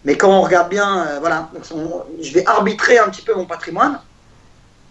[0.04, 3.34] Mais quand on regarde bien, euh, voilà, donc on- je vais arbitrer un petit peu
[3.34, 3.98] mon patrimoine,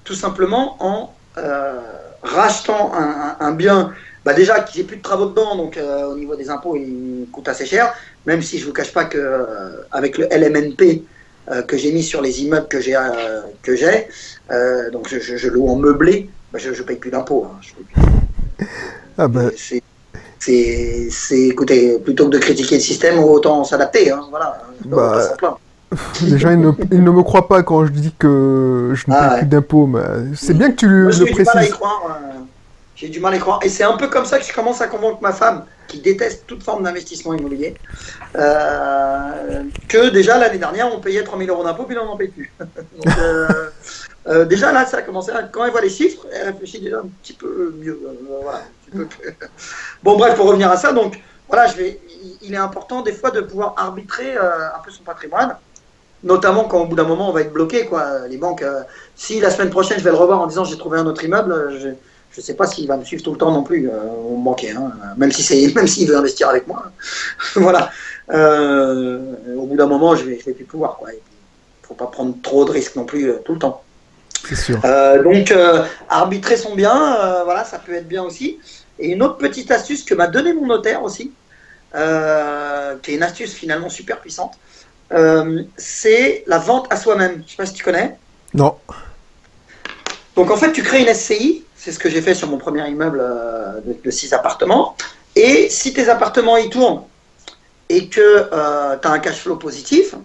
[0.03, 1.79] tout simplement en euh,
[2.23, 6.15] rachetant un, un- un bien, bah déjà que j'ai plus de travaux dedans, donc au
[6.15, 7.93] niveau des impôts, il coûte assez cher,
[8.25, 9.45] même si je vous cache pas que
[9.91, 11.03] avec le LMNP
[11.67, 14.07] que j'ai mis sur les immeubles que j'ai, euh, que j'ai,
[14.51, 17.45] euh, donc je, je- je loue en meublé, bah, je, je paye plus d'impôts.
[17.45, 17.59] hein,
[19.17, 19.49] Ah bah,
[20.39, 24.11] c'est, écoutez, plutôt que de critiquer le système, autant s'adapter.
[24.11, 24.61] Hein, voilà.
[24.85, 25.57] Bah, gens
[26.21, 29.29] ils ne, ils ne me croient pas quand je dis que je ne Ah paye
[29.29, 29.37] ouais.
[29.39, 30.01] plus d'impôts, mais
[30.35, 31.73] c'est bien que tu Moi, le, précises.
[31.73, 32.39] euh,
[32.95, 33.59] j'ai du mal à y croire.
[33.63, 36.45] Et c'est un peu comme ça que je commence à convaincre ma femme, qui déteste
[36.47, 37.75] toute forme d'investissement immobilier,
[38.35, 42.29] euh, que déjà l'année dernière, on payait 3000 euros d'impôts, puis là, on n'en paye
[42.29, 42.51] plus.
[42.59, 43.47] Donc, euh,
[44.27, 46.97] euh, déjà là, ça a commencé à, quand elle voit les chiffres, elle réfléchit déjà
[46.97, 47.99] un petit peu mieux.
[48.03, 49.37] euh, voilà, un petit peu plus.
[50.03, 51.99] bon, bref, pour revenir à ça, donc voilà, je vais,
[52.41, 55.55] il, est important des fois de pouvoir arbitrer euh, un peu son patrimoine,
[56.23, 58.27] notamment quand au bout d'un moment on va être bloqué, quoi.
[58.27, 58.65] Les banques,
[59.15, 61.77] si la semaine prochaine je vais le revoir en disant j'ai trouvé un autre immeuble,
[61.79, 61.89] je
[62.31, 64.91] je sais pas s'il va me suivre tout le temps non plus, mon banquier, hein,
[65.15, 66.91] même si c'est même s'il veut investir avec moi.
[67.55, 67.91] voilà.
[68.29, 71.09] Au bout d'un moment, je vais, je vais plus pouvoir, quoi.
[71.13, 73.84] Il faut pas prendre trop de risques non plus tout le temps.
[74.53, 74.79] Sûr.
[74.85, 78.59] Euh, donc, euh, arbitrer son bien, euh, voilà, ça peut être bien aussi.
[78.99, 81.31] Et une autre petite astuce que m'a donné mon notaire aussi,
[81.95, 84.53] euh, qui est une astuce finalement super puissante,
[85.13, 87.43] euh, c'est la vente à soi-même.
[87.45, 88.17] Je sais pas si tu connais.
[88.53, 88.75] Non.
[90.35, 92.87] Donc en fait, tu crées une SCI, c'est ce que j'ai fait sur mon premier
[92.89, 94.95] immeuble euh, de 6 appartements.
[95.35, 97.03] Et si tes appartements y tournent
[97.89, 98.49] et que
[98.99, 100.15] tu as un cash flow positif,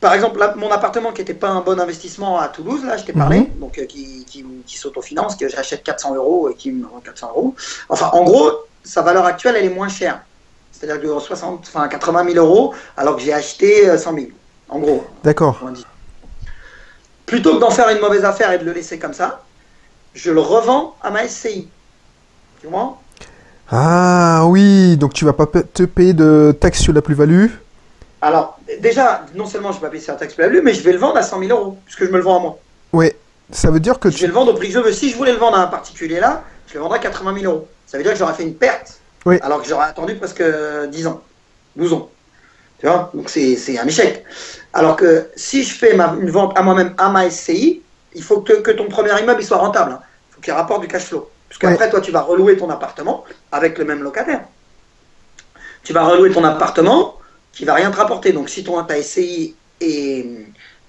[0.00, 3.04] par exemple, là, mon appartement qui n'était pas un bon investissement à Toulouse, là, je
[3.04, 3.58] t'ai parlé, Mhm.
[3.60, 7.28] donc euh, qui, qui, qui s'autofinance, que j'achète 400 euros et qui me rend 400
[7.30, 7.54] euros.
[7.88, 8.50] Enfin, en gros,
[8.84, 10.20] sa valeur actuelle, elle est moins chère.
[10.72, 14.26] C'est-à-dire que 60, enfin 80 000 euros, alors que j'ai acheté euh, 100 000.
[14.68, 15.04] En gros.
[15.24, 15.58] D'accord.
[17.26, 19.42] Plutôt que d'en faire une mauvaise affaire et de le laisser comme ça,
[20.14, 21.68] je le revends à ma SCI.
[22.60, 22.98] Tu vois?
[23.70, 27.46] Ah oui, donc tu vas pas pa- te payer de taxes sur la plus-value.
[28.20, 30.98] Alors, déjà, non seulement je vais pas payer la taxe plus mais je vais le
[30.98, 32.58] vendre à 100 000 euros, puisque je me le vends à moi.
[32.92, 33.16] Ouais.
[33.50, 34.92] Ça veut dire que Je vais le vendre au prix que je veux.
[34.92, 37.52] Si je voulais le vendre à un particulier là, je le vendrais à 80 000
[37.52, 37.68] euros.
[37.86, 39.38] Ça veut dire que j'aurais fait une perte, Oui.
[39.42, 40.42] alors que j'aurais attendu presque
[40.90, 41.22] 10 ans,
[41.76, 42.10] 12 ans.
[42.80, 43.10] Tu vois?
[43.14, 44.24] Donc c'est un échec.
[44.74, 47.82] Alors que si je fais ma, une vente à moi-même à ma SCI,
[48.14, 49.92] il faut que, que ton premier immeuble il soit rentable.
[49.92, 50.00] hein.
[50.30, 51.30] Il faut qu'il rapporte du cash flow.
[51.48, 54.42] Puisqu'après, toi, tu vas relouer ton appartement avec le même locataire.
[55.82, 57.17] Tu vas relouer ton appartement
[57.58, 58.32] qui va rien te rapporter.
[58.32, 60.24] Donc si ton ta SCI est,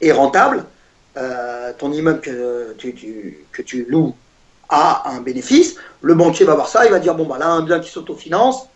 [0.02, 0.66] est rentable,
[1.18, 4.14] euh, ton immeuble que tu, tu- que tu loues
[4.70, 7.64] a un bénéfice, le banquier va voir ça, il va dire bon bah là un
[7.64, 8.68] bien qui s'autofinance,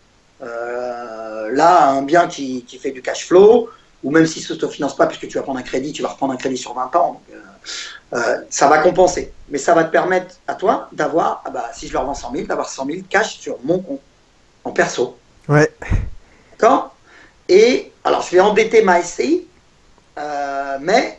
[0.42, 3.70] euh, là un bien qui, qui fait du cash flow,
[4.02, 6.32] ou même s'il ne s'autofinance pas puisque tu vas prendre un crédit, tu vas reprendre
[6.32, 9.32] un crédit sur 20 ans, donc, euh, euh, ça va compenser.
[9.50, 12.32] Mais ça va te permettre à toi d'avoir, ah bah, si je leur vends 100
[12.32, 14.00] 000, d'avoir 100 000 cash sur mon compte,
[14.64, 15.16] en perso.
[15.48, 15.72] Ouais.
[16.50, 16.93] D'accord?
[17.48, 19.46] Et alors, je vais endetter ma SCI,
[20.18, 21.18] euh, mais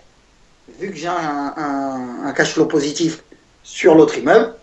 [0.80, 3.24] vu que j'ai un, un- un cash flow positif
[3.64, 4.54] sur l'autre immeuble,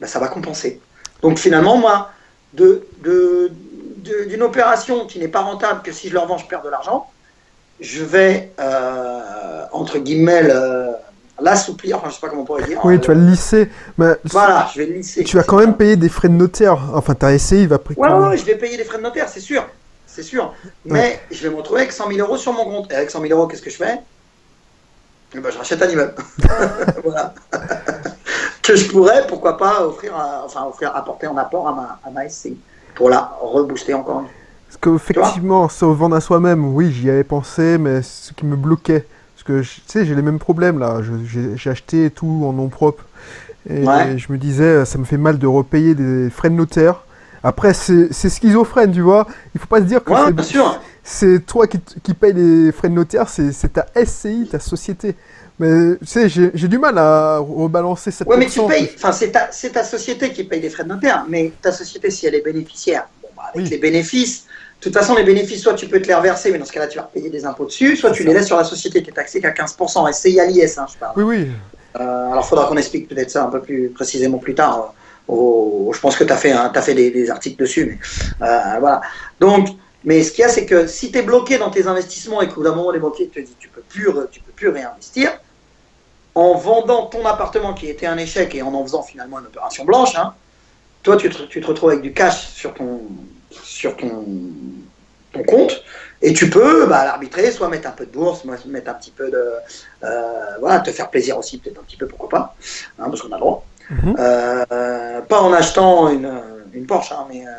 [0.00, 0.80] ben, ça va compenser.
[1.22, 2.10] Donc finalement, moi,
[2.54, 3.50] de, de-
[3.98, 6.68] de- d'une opération qui n'est pas rentable, que si je leur vends, je perds de
[6.68, 7.10] l'argent,
[7.80, 10.92] je vais, euh, entre guillemets, le-
[11.40, 12.80] l'assouplir, enfin, je sais pas comment on pourrait dire.
[12.84, 13.68] Oui, Euh, tu vas le lisser.
[13.96, 15.22] Mais Voilà, je vais le lisser.
[15.24, 16.78] tu vas quand même payer des frais de notaire.
[16.94, 17.98] Enfin, ta SCI va prendre.
[18.00, 19.64] Ouais, ouais, ouais, je vais payer des frais de notaire, c'est sûr.
[20.18, 20.52] C'est sûr.
[20.84, 22.90] Mais je vais me retrouver avec 100 000 euros sur mon compte.
[22.90, 24.00] Et avec 100 000 euros, qu'est-ce que je fais?
[25.32, 26.14] Eh ben, Je rachète un immeuble.
[27.04, 27.34] voilà.
[28.64, 32.10] que je pourrais, pourquoi pas, offrir, à- enfin, offrir, apporter en apport à ma, à
[32.10, 32.56] ma SCI.
[32.96, 34.34] Pour la rebooster encore une fois.
[34.66, 39.06] Parce qu'effectivement, se vendre à soi-même, oui, j'y avais pensé, mais ce qui me bloquait.
[39.36, 40.98] Parce que, tu sais, j'ai les mêmes problèmes là.
[41.26, 43.04] J'ai j'ai acheté tout en nom propre.
[43.70, 44.18] Et Ouais.
[44.18, 47.04] je me disais, ça me fait mal de repayer des frais de notaire.
[47.42, 49.26] Après, c'est schizophrène, tu vois.
[49.54, 50.18] Il faut pas se dire que Ouais,
[51.04, 55.14] c'est- toi qui, qui paye les frais de notaire, c'est ta SCI, ta société.
[55.60, 59.32] Mais tu sais, j'ai du mal à rebalancer cette Ouais, mais tu payes, enfin, c'est
[59.32, 62.44] ta, ta société qui paye des frais de notaire, mais ta société, si elle est
[62.44, 63.70] bénéficiaire, bon, bah, avec Oui.
[63.70, 64.44] les bénéfices,
[64.78, 66.86] de toute façon, les bénéfices, soit tu peux te les reverser, mais dans ce cas-là,
[66.86, 69.14] tu vas payer des impôts dessus, soit tu les laisses sur la société qui est
[69.14, 71.14] taxée qu'à 15%, SCI à l'IS, hein, je parle.
[71.16, 71.48] Oui, oui.
[71.98, 74.94] Euh, alors, il faudra qu'on explique peut-être ça un peu plus précisément plus tard.
[75.28, 77.98] Je pense que tu as fait, t'as fait des, articles dessus.
[78.40, 79.00] Mais, euh, voilà.
[79.40, 79.68] Donc,
[80.04, 82.48] mais ce qu'il y a, c'est que si tu es bloqué dans tes investissements et
[82.48, 85.38] qu'au bout d'un moment, les banquiers te disent tu peux plus, tu peux plus réinvestir,
[86.34, 89.84] en vendant ton appartement qui était un échec et en en faisant finalement une opération
[89.84, 90.34] blanche, hein,
[91.02, 93.02] toi, tu te, tu te retrouves avec du cash sur ton,
[93.50, 94.24] sur ton,
[95.32, 95.82] ton compte.
[96.20, 99.12] Et tu peux bah, l'arbitrer, soit mettre un peu de bourse, soit mettre un petit
[99.12, 99.52] peu de.
[100.02, 102.56] euh, voilà, te faire plaisir aussi, peut-être un petit peu, pourquoi pas,
[102.98, 103.64] hein, parce qu'on a le droit.
[103.90, 104.16] Mhm.
[104.18, 106.30] Euh, pas en achetant une,
[106.72, 107.50] une Porsche, hein, mais euh,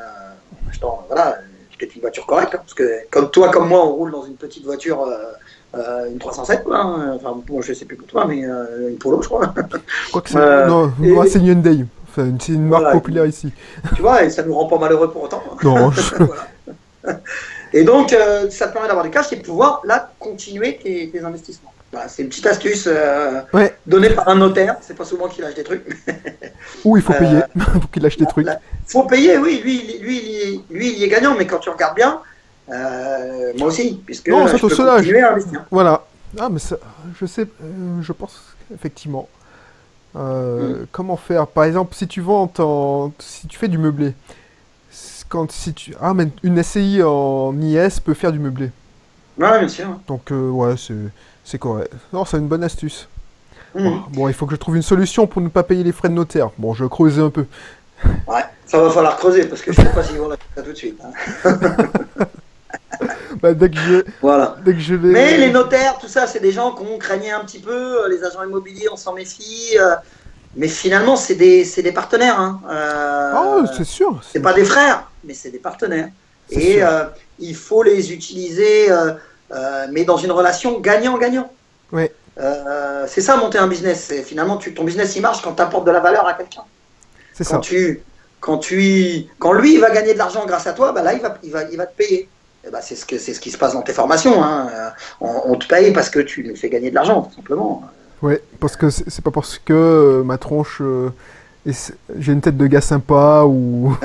[0.66, 1.38] en achetant voilà,
[1.78, 2.54] peut-être une voiture correcte.
[2.56, 5.18] hein, parce que comme toi, comme moi, on roule dans une petite voiture, euh,
[5.76, 8.98] euh, une 307, quoi, hein, enfin, bon, je sais plus pour toi, mais euh, une
[8.98, 9.54] Polo, je crois.
[10.10, 11.86] Crois que c'est Euh, non, et- moi, c'est une Hyundai.
[12.12, 12.96] Enfin, c'est une marque Voilà.
[13.00, 13.52] populaire ici.
[13.96, 15.44] tu vois, et ça nous rend pas malheureux pour autant.
[15.64, 16.16] Non, je-
[17.04, 17.20] Voilà.
[17.72, 21.08] Et donc, euh, ça te permet d'avoir du cash et de pouvoir là continuer tes,
[21.10, 21.69] tes investissements.
[21.92, 23.76] Voilà, c'est une petite astuce euh, Ouais.
[23.88, 24.76] donnée par un notaire.
[24.82, 25.84] C'est pas souvent qu'il lâche des trucs.
[26.86, 27.40] Ou il faut Euh, payer
[27.82, 28.46] pour qu'il achète des trucs.
[28.46, 29.62] Là, faut payer, oui.
[29.64, 31.96] Lui, il- lui, il y est- lui, il y est gagnant, mais quand tu regardes
[31.96, 32.20] bien,
[32.72, 35.66] euh, moi aussi, puisque Non, ça je peux à investir.
[35.72, 36.06] Voilà.
[36.40, 36.76] Ah, mais ça,
[37.20, 38.40] je sais, euh, je pense
[38.74, 39.28] effectivement.
[40.16, 41.48] Euh, Comment faire?
[41.48, 44.14] Par exemple, si tu vends en, si tu fais du meublé,
[45.28, 48.70] quand si tu, ah, mais une SCI en IS peut faire du meublé.
[49.40, 50.00] Ouais, bien sûr.
[50.08, 50.94] Donc euh, ouais, c'est,
[51.50, 51.92] c'est correct.
[52.14, 53.08] Non, c'est une bonne astuce.
[53.76, 54.04] Mhm.
[54.14, 56.14] Bon, il faut que je trouve une solution pour ne pas payer les frais de
[56.14, 56.50] notaire.
[56.58, 57.46] Bon, je vais creuser un peu.
[58.28, 60.72] Ouais, ça va falloir creuser parce que je sais pas s'ils vont la faire tout
[60.72, 61.00] de suite.
[61.04, 61.88] hein.
[63.42, 64.58] Bah, dès que je, Voilà.
[64.66, 65.10] dès que je les.
[65.12, 68.04] Mais les notaires, tout ça, c'est des gens qu'on craignait un petit peu.
[68.04, 69.78] euh, Les agents immobiliers, on s'en méfie.
[69.80, 69.96] euh,
[70.58, 72.40] Mais finalement, c'est des, partenaires.
[72.40, 72.60] Hein.
[72.70, 74.20] Euh, Ah, c'est sûr.
[74.30, 76.10] c'est pas des frères, mais c'est des partenaires.
[76.50, 77.06] Et euh,
[77.40, 78.92] il faut les utiliser,
[79.52, 81.50] euh, mais dans une relation gagnant-gagnant.
[81.92, 82.14] Ouais.
[82.40, 84.14] Euh, c'est ça monter un business.
[84.26, 86.64] Finalement tu, ton business il marche quand tu apportes de la valeur à quelqu'un.
[87.34, 87.58] C'est ça.
[87.60, 88.02] tu,
[88.40, 91.22] quand tu, quand lui il va gagner de l'argent grâce à toi, bah là il
[91.22, 92.30] va, il va, il va te payer.
[92.66, 94.44] Et bah, c'est ce que c'est ce qui se passe dans tes formations.
[94.44, 94.70] Hein.
[94.74, 94.90] Euh,
[95.22, 97.84] On, on te paye parce que tu nous fais gagner de l'argent, tout simplement.
[98.22, 100.82] Ouais, parce que c'est pas parce que euh, ma tronche,
[101.66, 103.96] j'ai une tête de gars sympa ou.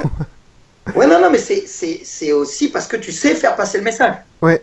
[0.95, 4.15] Ouais, non, non, mais c'est aussi parce que tu sais faire passer le message.
[4.41, 4.63] Ouais.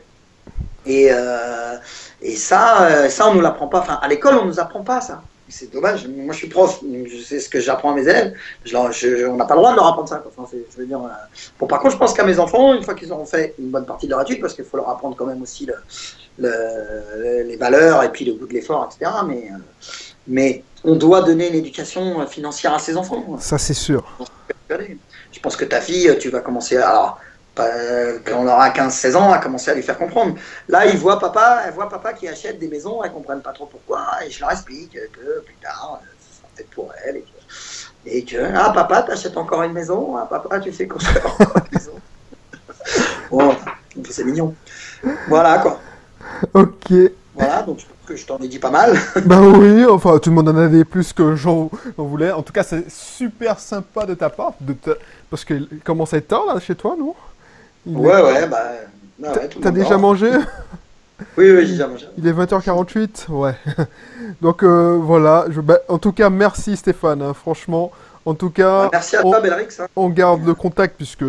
[0.86, 1.76] Et, euh,
[2.22, 3.80] et ça, euh, ça, on nous l'apprend pas.
[3.80, 5.22] Enfin, à l'école, on nous apprend pas ça.
[5.54, 6.08] C'est dommage.
[6.08, 6.82] Moi, je suis prof.
[6.82, 8.34] donc Je sais ce que j'apprends à mes élèves.
[8.64, 10.18] Je je- on n'a pas le droit de leur apprendre ça.
[10.18, 10.32] quoi.
[10.38, 11.00] Enfin, je veux dire.
[11.04, 11.10] euh,
[11.60, 13.86] Bon, par contre, je pense qu'à mes enfants, une fois qu'ils auront fait une bonne
[13.86, 15.74] partie de leur étude, parce qu'il faut leur apprendre quand même aussi le,
[16.38, 19.12] le- les valeurs et puis le goût de l'effort, etc.
[19.28, 19.58] Mais, euh,
[20.28, 23.38] mais on doit donner une éducation financière à ses enfants.
[23.40, 24.04] Ça, c'est sûr.
[25.34, 26.90] Je pense que ta fille, tu vas commencer à.
[26.90, 27.20] Alors, pas-
[27.56, 30.36] quand on aura 15-16 ans, à commencer à lui faire comprendre.
[30.68, 33.66] Là, il voit papa, elle voit papa qui achète des maisons, elles comprennent pas trop
[33.66, 37.22] pourquoi, et je leur explique que plus tard, euh, ce sera peut-être pour elle, et
[37.22, 41.58] que, et que, ah papa, t'achètes encore une maison, ah papa, tu sais construire encore
[41.58, 41.92] une maison.
[43.32, 43.56] bon,
[44.10, 44.56] c'est mignon.
[45.28, 45.80] Voilà quoi.
[46.54, 46.94] Ok.
[47.34, 48.98] Voilà, donc je pense que je t'en ai dit pas mal.
[49.26, 52.32] bah oui, enfin tout le monde en avait plus que j'en voulais.
[52.32, 54.76] En tout cas, c'est super sympa de ta part, de
[55.30, 57.16] parce qu'il commence à être tard là chez toi, non?
[57.86, 59.34] Ouais, ouais, bah.
[59.62, 60.32] T'as déjà mangé?
[61.38, 62.08] Oui, oui, j'ai déjà mangé.
[62.18, 63.54] Il est 20h48, ouais.
[64.42, 65.62] Donc euh, voilà, je...
[65.62, 67.92] Bah, en tout cas, merci Stéphane, hein, franchement.
[68.26, 69.68] En tout cas, bah, merci à toi, Belrix.
[69.80, 69.86] Hein.
[69.96, 71.24] On garde le contact puisque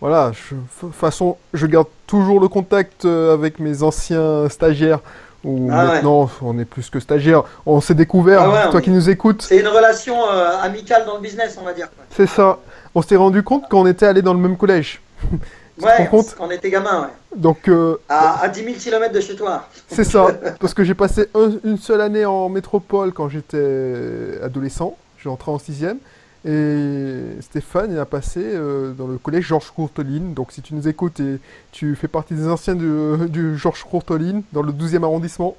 [0.00, 5.00] voilà, de toute façon, je garde toujours le contact euh, avec mes anciens stagiaires.
[5.44, 7.42] Ou ah maintenant, on est plus que stagiaires.
[7.66, 9.42] On s'est découvert, ah toi qui nous écoutes.
[9.42, 11.88] C'est une relation euh, amicale dans le business, on va dire.
[12.10, 12.58] C'est ça.
[12.94, 15.02] On s'est rendu compte qu'on était allés dans le même collège.
[15.82, 17.12] ouais, quand on était gamin, ouais.
[17.36, 19.68] Donc, euh, à, à, 10 000 km de chez toi.
[19.88, 20.28] C'est ça,
[20.60, 21.28] parce que j'ai passé
[21.64, 24.96] une seule année en métropole quand j'étais adolescent.
[25.18, 25.98] Suis entré en sixième.
[26.46, 30.34] Et Stéphane, il a passé euh, dans le collège Georges Courteline.
[30.34, 31.38] Donc, si tu nous écoutes et
[31.72, 35.56] tu fais partie des anciens du, du Georges Courteline, dans le 12e arrondissement,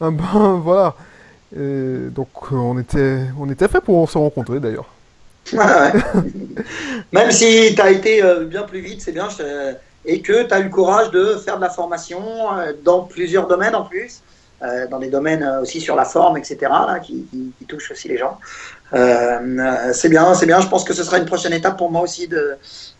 [0.00, 0.10] ben
[0.62, 0.94] voilà.
[1.54, 4.86] donc, on était, on était fait pour se rencontrer d'ailleurs.
[7.12, 9.28] Même si tu as été euh, bien plus vite, c'est bien,
[10.04, 12.22] et que tu as eu le courage de faire de la formation
[12.56, 14.22] euh, dans plusieurs domaines en plus,
[14.62, 16.58] euh, dans des domaines aussi sur la forme, etc.,
[17.02, 17.26] qui,
[17.68, 18.38] touchent aussi les gens.
[18.92, 20.60] c'est bien, c'est bien.
[20.60, 22.56] Je pense que ce sera une prochaine étape pour moi aussi de,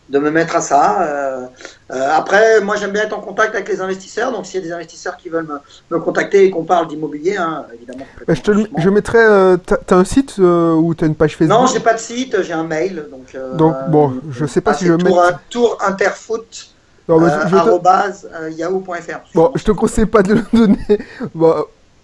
[0.09, 1.01] de me mettre à ça.
[1.01, 1.45] Euh,
[1.91, 4.67] euh, après, moi j'aime bien être en contact avec les investisseurs, donc s'il y a
[4.67, 5.47] des investisseurs qui veulent
[5.89, 8.05] me, contacter et qu'on parle d'immobilier, hein, évidemment.
[8.27, 11.57] je, te, je mettrai, euh, tu as un site ou tu as une page Facebook?
[11.57, 13.05] Non, j'ai pas de site, j'ai un mail.
[13.11, 15.39] Donc, donc bon, je sais pas ah, si je vais mettre...
[15.49, 16.69] Tour interfoot.
[17.07, 19.19] yahoo.fr.
[19.33, 20.99] Bon, je te conseille pas de le donner.
[21.33, 21.55] Bon,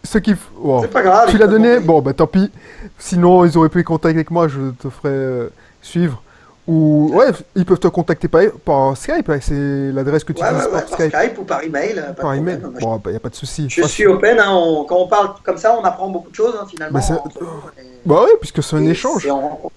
[0.04, 0.34] ce qui.
[0.82, 1.30] C'est pas grave.
[1.30, 1.80] Tu l'as donné?
[1.80, 2.52] Bon, bah tant pis.
[2.98, 5.50] Sinon, ils auraient pu contacter avec moi, je te ferai
[5.82, 6.22] suivre.
[6.70, 10.68] Ou ouais, ils peuvent te contacter par, par Skype, hein, c'est l'adresse que tu utilises
[10.68, 11.40] par, Skype.
[11.40, 11.96] ou par email.
[11.96, 12.60] Pas par email.
[12.80, 13.66] Bon, il bah, n'y a pas de souci.
[13.70, 14.38] Je suis open.
[14.40, 17.00] Hein, quand on parle comme ça, on apprend beaucoup de choses hein, finalement.
[17.00, 17.24] Bah,
[18.06, 19.28] bah oui, puisque c'est un échange.
[19.32, 19.72] En...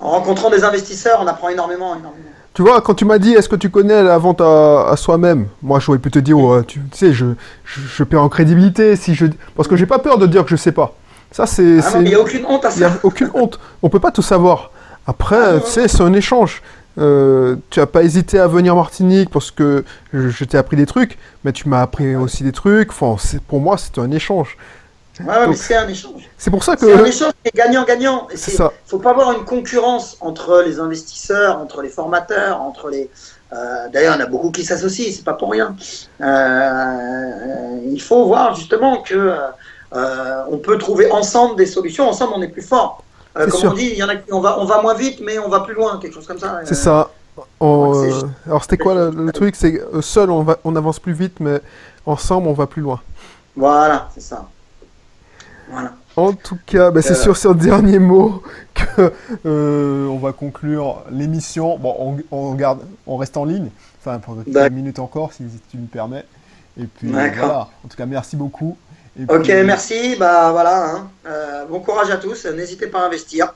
[0.00, 2.30] rencontrant des investisseurs, on apprend énormément, énormément.
[2.54, 5.78] Tu vois, quand tu m'as dit est-ce que tu connais la vente à, soi-même, moi
[5.78, 7.26] j'aurais pu te dire, tu, sais, je,
[7.64, 10.56] je, perds en crédibilité si je, parce que j'ai pas peur de dire que je
[10.56, 10.92] sais pas.
[11.30, 11.78] Ça c'est.
[11.84, 12.76] Ah il n'y a aucune honte à ça.
[12.76, 13.60] Il n'y a aucune honte.
[13.80, 14.72] On peut pas tout savoir.
[15.06, 16.62] Après, ah, tu sais, c'est un échange.
[16.98, 21.18] Euh, tu n'as pas hésité à venir Martinique parce que je, t'ai appris des trucs,
[21.44, 22.90] mais tu m'as appris aussi des trucs.
[22.90, 23.16] Enfin,
[23.48, 24.56] pour moi, c'est un échange.
[25.20, 26.28] Ouais, mais c'est un échange.
[26.36, 26.86] C'est pour ça que.
[26.86, 28.28] C'est un échange gagnant-gagnant.
[28.30, 33.10] Il ne faut pas avoir une concurrence entre les investisseurs, entre les formateurs, entre les.
[33.52, 35.76] Euh, d'ailleurs, il y en a beaucoup qui s'associent, c'est pas pour rien.
[36.20, 39.34] Euh, il faut voir justement que
[39.92, 42.08] on peut trouver ensemble des solutions.
[42.08, 43.02] Ensemble, on est plus fort.
[43.36, 45.38] Euh, comme on dit, il y en a, on, va, on va moins vite, mais
[45.38, 46.60] on va plus loin, quelque chose comme ça.
[46.64, 47.10] C'est ça.
[47.60, 49.56] Euh, alors c'était quoi le, truc?
[49.56, 51.60] C'est euh, seul on, va, on avance plus vite, mais
[52.06, 53.00] ensemble on va plus loin.
[53.54, 54.48] Voilà, c'est ça.
[55.70, 55.92] Voilà.
[56.16, 58.42] En tout cas, bah, c'est sur ce dernier mot
[58.74, 61.76] que on va conclure l'émission.
[61.78, 63.68] Bon, on, on, garde, on reste en ligne,
[64.00, 66.24] enfin pour quelques minutes encore, si, tu me permets.
[66.80, 67.68] Et puis voilà.
[67.84, 68.78] En tout cas, merci beaucoup
[69.28, 70.16] ok, merci.
[70.16, 70.90] Bah voilà.
[70.90, 71.10] Hein.
[71.26, 72.46] Euh, bon courage à tous.
[72.46, 73.54] N'hésitez pas à investir.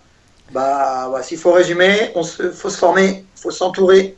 [0.52, 4.16] Bah, s'il faut résumer, on se, faut se former, faut s'entourer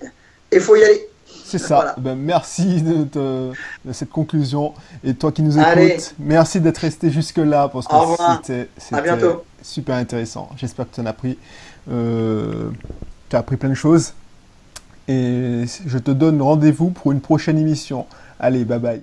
[0.51, 1.09] et faut y aller.
[1.45, 1.95] C'est ça.
[1.99, 3.53] Ben, merci de,
[3.93, 4.73] cette conclusion.
[5.05, 7.95] Et toi qui nous écoutes, merci d'être resté jusque-là parce que
[8.39, 8.69] c'était
[9.63, 10.49] super intéressant.
[10.57, 11.39] J'espère que tu en as pris,
[11.91, 12.71] euh,
[13.33, 14.15] as appris plein de choses.
[15.09, 18.07] Et je te donne rendez-vous pour une prochaine émission.
[18.39, 19.03] Allez, bye bye.